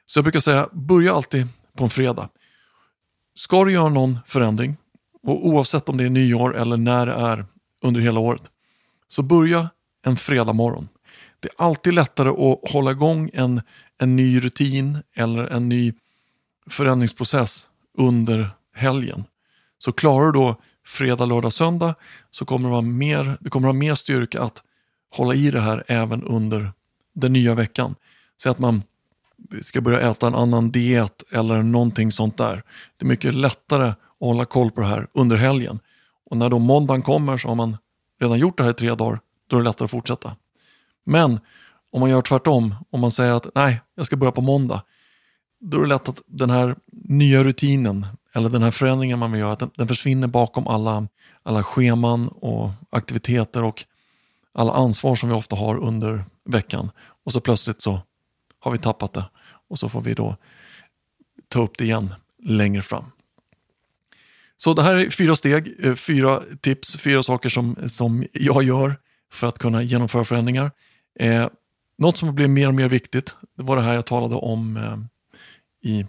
Så 0.06 0.18
jag 0.18 0.24
brukar 0.24 0.40
säga, 0.40 0.68
börja 0.72 1.14
alltid 1.14 1.48
på 1.76 1.84
en 1.84 1.90
fredag. 1.90 2.28
Ska 3.34 3.64
du 3.64 3.72
göra 3.72 3.88
någon 3.88 4.18
förändring, 4.26 4.76
och 5.22 5.46
oavsett 5.46 5.88
om 5.88 5.96
det 5.96 6.04
är 6.04 6.10
nyår 6.10 6.56
eller 6.56 6.76
när 6.76 7.06
det 7.06 7.12
är 7.12 7.46
under 7.82 8.00
hela 8.00 8.20
året, 8.20 8.42
så 9.06 9.22
börja 9.22 9.70
en 10.06 10.16
fredag 10.16 10.52
morgon. 10.52 10.88
Det 11.40 11.48
är 11.48 11.64
alltid 11.64 11.94
lättare 11.94 12.28
att 12.28 12.70
hålla 12.70 12.90
igång 12.90 13.30
en, 13.32 13.62
en 13.98 14.16
ny 14.16 14.40
rutin 14.40 15.02
eller 15.14 15.46
en 15.46 15.68
ny 15.68 15.92
förändringsprocess 16.70 17.66
under 17.98 18.50
helgen. 18.74 19.24
Så 19.78 19.92
klarar 19.92 20.26
du 20.26 20.32
då 20.32 20.56
fredag, 20.86 21.26
lördag, 21.26 21.52
söndag 21.52 21.94
så 22.30 22.44
kommer 22.44 22.68
du 22.68 22.74
ha 22.74 22.82
mer, 22.82 23.38
du 23.40 23.50
kommer 23.50 23.66
ha 23.66 23.72
mer 23.72 23.94
styrka 23.94 24.42
att 24.42 24.62
hålla 25.10 25.34
i 25.34 25.50
det 25.50 25.60
här 25.60 25.84
även 25.86 26.22
under 26.22 26.72
den 27.14 27.32
nya 27.32 27.54
veckan. 27.54 27.94
Säg 28.42 28.50
att 28.50 28.58
man 28.58 28.82
ska 29.60 29.80
börja 29.80 30.10
äta 30.10 30.26
en 30.26 30.34
annan 30.34 30.70
diet 30.70 31.22
eller 31.30 31.62
någonting 31.62 32.12
sånt 32.12 32.36
där. 32.36 32.62
Det 32.96 33.04
är 33.04 33.08
mycket 33.08 33.34
lättare 33.34 33.88
att 33.88 33.98
hålla 34.20 34.44
koll 34.44 34.70
på 34.70 34.80
det 34.80 34.86
här 34.86 35.06
under 35.12 35.36
helgen. 35.36 35.78
Och 36.30 36.36
när 36.36 36.48
då 36.48 36.58
måndagen 36.58 37.02
kommer 37.02 37.36
så 37.36 37.48
har 37.48 37.54
man 37.54 37.76
redan 38.20 38.38
gjort 38.38 38.58
det 38.58 38.64
här 38.64 38.70
i 38.70 38.74
tre 38.74 38.94
dagar, 38.94 39.20
då 39.46 39.56
är 39.56 39.60
det 39.60 39.68
lättare 39.68 39.84
att 39.84 39.90
fortsätta. 39.90 40.36
Men 41.04 41.40
om 41.92 42.00
man 42.00 42.10
gör 42.10 42.22
tvärtom, 42.22 42.74
om 42.90 43.00
man 43.00 43.10
säger 43.10 43.32
att 43.32 43.46
nej, 43.54 43.80
jag 43.94 44.06
ska 44.06 44.16
börja 44.16 44.32
på 44.32 44.40
måndag, 44.40 44.82
då 45.60 45.76
är 45.76 45.80
det 45.80 45.88
lätt 45.88 46.08
att 46.08 46.20
den 46.26 46.50
här 46.50 46.76
nya 46.92 47.44
rutinen 47.44 48.06
eller 48.34 48.48
den 48.48 48.62
här 48.62 48.70
förändringen 48.70 49.18
man 49.18 49.32
vill 49.32 49.40
göra, 49.40 49.54
den, 49.54 49.70
den 49.74 49.88
försvinner 49.88 50.26
bakom 50.26 50.66
alla, 50.66 51.08
alla 51.42 51.62
scheman 51.62 52.28
och 52.28 52.70
aktiviteter 52.90 53.62
och 53.62 53.84
alla 54.52 54.72
ansvar 54.72 55.14
som 55.14 55.28
vi 55.28 55.34
ofta 55.34 55.56
har 55.56 55.76
under 55.76 56.24
veckan. 56.44 56.90
Och 57.24 57.32
så 57.32 57.40
plötsligt 57.40 57.82
så 57.82 58.00
har 58.60 58.72
vi 58.72 58.78
tappat 58.78 59.12
det 59.12 59.24
och 59.68 59.78
så 59.78 59.88
får 59.88 60.00
vi 60.00 60.14
då 60.14 60.36
ta 61.48 61.62
upp 61.62 61.78
det 61.78 61.84
igen 61.84 62.14
längre 62.42 62.82
fram. 62.82 63.04
Så 64.56 64.74
det 64.74 64.82
här 64.82 64.94
är 64.94 65.10
fyra 65.10 65.34
steg, 65.34 65.74
eh, 65.86 65.94
fyra 65.94 66.42
tips, 66.60 66.96
fyra 66.96 67.22
saker 67.22 67.48
som, 67.48 67.76
som 67.86 68.26
jag 68.32 68.62
gör 68.62 68.96
för 69.32 69.46
att 69.46 69.58
kunna 69.58 69.82
genomföra 69.82 70.24
förändringar. 70.24 70.70
Eh, 71.20 71.48
något 71.98 72.16
som 72.16 72.34
blir 72.34 72.48
mer 72.48 72.68
och 72.68 72.74
mer 72.74 72.88
viktigt, 72.88 73.36
det 73.56 73.62
var 73.62 73.76
det 73.76 73.82
här 73.82 73.94
jag 73.94 74.06
talade 74.06 74.34
om 74.34 74.76
eh, 74.76 74.96
i 75.90 76.06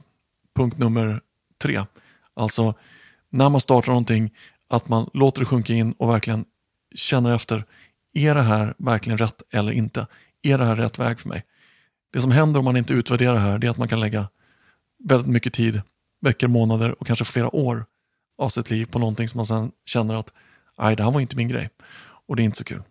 punkt 0.56 0.78
nummer 0.78 1.22
tre. 1.62 1.86
Alltså 2.34 2.74
när 3.30 3.50
man 3.50 3.62
startar 3.62 3.88
någonting, 3.88 4.34
att 4.70 4.90
man 4.90 5.10
låter 5.14 5.40
det 5.40 5.46
sjunka 5.46 5.74
in 5.74 5.92
och 5.92 6.10
verkligen 6.10 6.46
känner 6.96 7.36
efter, 7.36 7.66
är 8.14 8.36
det 8.36 8.42
här 8.42 8.74
verkligen 8.78 9.18
rätt 9.18 9.42
eller 9.52 9.72
inte? 9.72 10.08
Är 10.42 10.58
det 10.58 10.66
här 10.66 10.76
rätt 10.76 11.00
väg 11.00 11.20
för 11.20 11.30
mig? 11.30 11.44
Det 12.14 12.22
som 12.22 12.32
händer 12.32 12.60
om 12.60 12.66
man 12.66 12.78
inte 12.78 12.94
utvärderar 12.94 13.34
det 13.34 13.40
här, 13.40 13.58
det 13.60 13.68
är 13.68 13.72
att 13.72 13.78
man 13.78 13.88
kan 13.88 14.00
lägga 14.00 14.28
väldigt 15.04 15.32
mycket 15.32 15.54
tid, 15.54 15.82
veckor, 16.22 16.48
månader 16.48 17.02
och 17.02 17.08
kanske 17.08 17.26
flera 17.26 17.56
år 17.56 17.86
av 18.38 18.50
sitt 18.50 18.70
liv 18.70 18.86
på 18.86 19.00
någonting 19.00 19.28
som 19.28 19.38
man 19.38 19.46
sen 19.46 19.72
känner 19.86 20.16
att, 20.16 20.34
nej 20.78 20.96
det 20.96 21.04
här 21.04 21.12
var 21.12 21.22
inte 21.22 21.36
min 21.36 21.48
grej. 21.48 21.70
Och 22.28 22.36
det 22.36 22.42
är 22.42 22.46
inte 22.46 22.58
så 22.58 22.64
kul. 22.64 22.84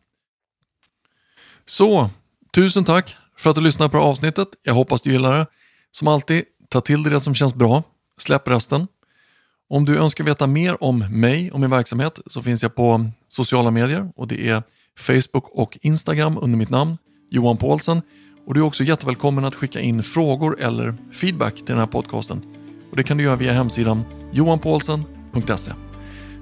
Så, 1.68 2.10
tusen 2.54 2.84
tack 2.84 3.16
för 3.38 3.50
att 3.50 3.56
du 3.56 3.62
lyssnade 3.62 3.88
på 3.88 3.96
det 3.96 4.02
här 4.02 4.10
avsnittet. 4.10 4.48
Jag 4.62 4.74
hoppas 4.74 5.02
du 5.02 5.12
gillar 5.12 5.38
det. 5.38 5.46
Som 5.90 6.08
alltid, 6.08 6.44
ta 6.68 6.80
till 6.80 7.02
dig 7.02 7.12
det 7.12 7.20
som 7.20 7.34
känns 7.34 7.54
bra. 7.54 7.82
Släpp 8.20 8.48
resten. 8.48 8.86
Om 9.68 9.84
du 9.84 9.98
önskar 9.98 10.24
veta 10.24 10.46
mer 10.46 10.82
om 10.82 10.98
mig 10.98 11.50
och 11.50 11.60
min 11.60 11.70
verksamhet 11.70 12.18
så 12.26 12.42
finns 12.42 12.62
jag 12.62 12.74
på 12.74 13.10
sociala 13.28 13.70
medier 13.70 14.12
och 14.16 14.28
det 14.28 14.48
är 14.48 14.62
Facebook 14.98 15.48
och 15.50 15.78
Instagram 15.82 16.38
under 16.40 16.58
mitt 16.58 16.70
namn, 16.70 16.98
Johan 17.30 17.56
Paulsen. 17.56 18.02
Och 18.46 18.54
du 18.54 18.60
är 18.60 18.64
också 18.64 18.84
jättevälkommen 18.84 19.44
att 19.44 19.54
skicka 19.54 19.80
in 19.80 20.02
frågor 20.02 20.60
eller 20.60 20.94
feedback 21.12 21.54
till 21.54 21.64
den 21.64 21.78
här 21.78 21.86
podcasten. 21.86 22.42
Och 22.90 22.96
Det 22.96 23.02
kan 23.02 23.16
du 23.16 23.24
göra 23.24 23.36
via 23.36 23.52
hemsidan 23.52 24.04
johanpaulsen.se. 24.32 25.72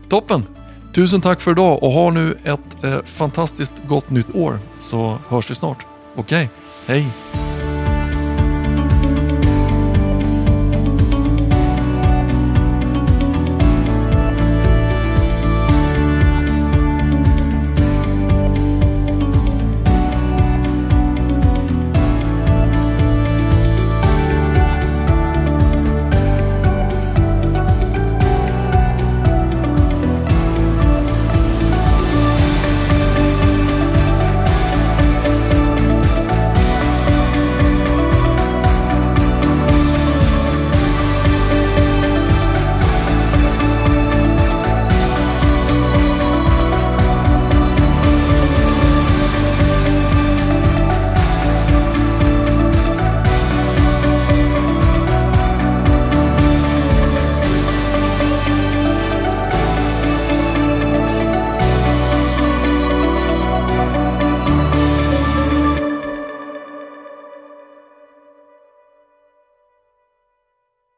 Toppen! 0.08 0.63
Tusen 0.94 1.20
tack 1.20 1.40
för 1.40 1.50
idag 1.50 1.82
och 1.82 1.90
ha 1.90 2.10
nu 2.10 2.38
ett 2.44 2.84
eh, 2.84 3.02
fantastiskt 3.04 3.72
gott 3.88 4.10
nytt 4.10 4.34
år 4.34 4.58
så 4.78 5.18
hörs 5.28 5.50
vi 5.50 5.54
snart. 5.54 5.86
Okej, 6.16 6.50
okay. 6.86 7.00
hej! 7.00 7.06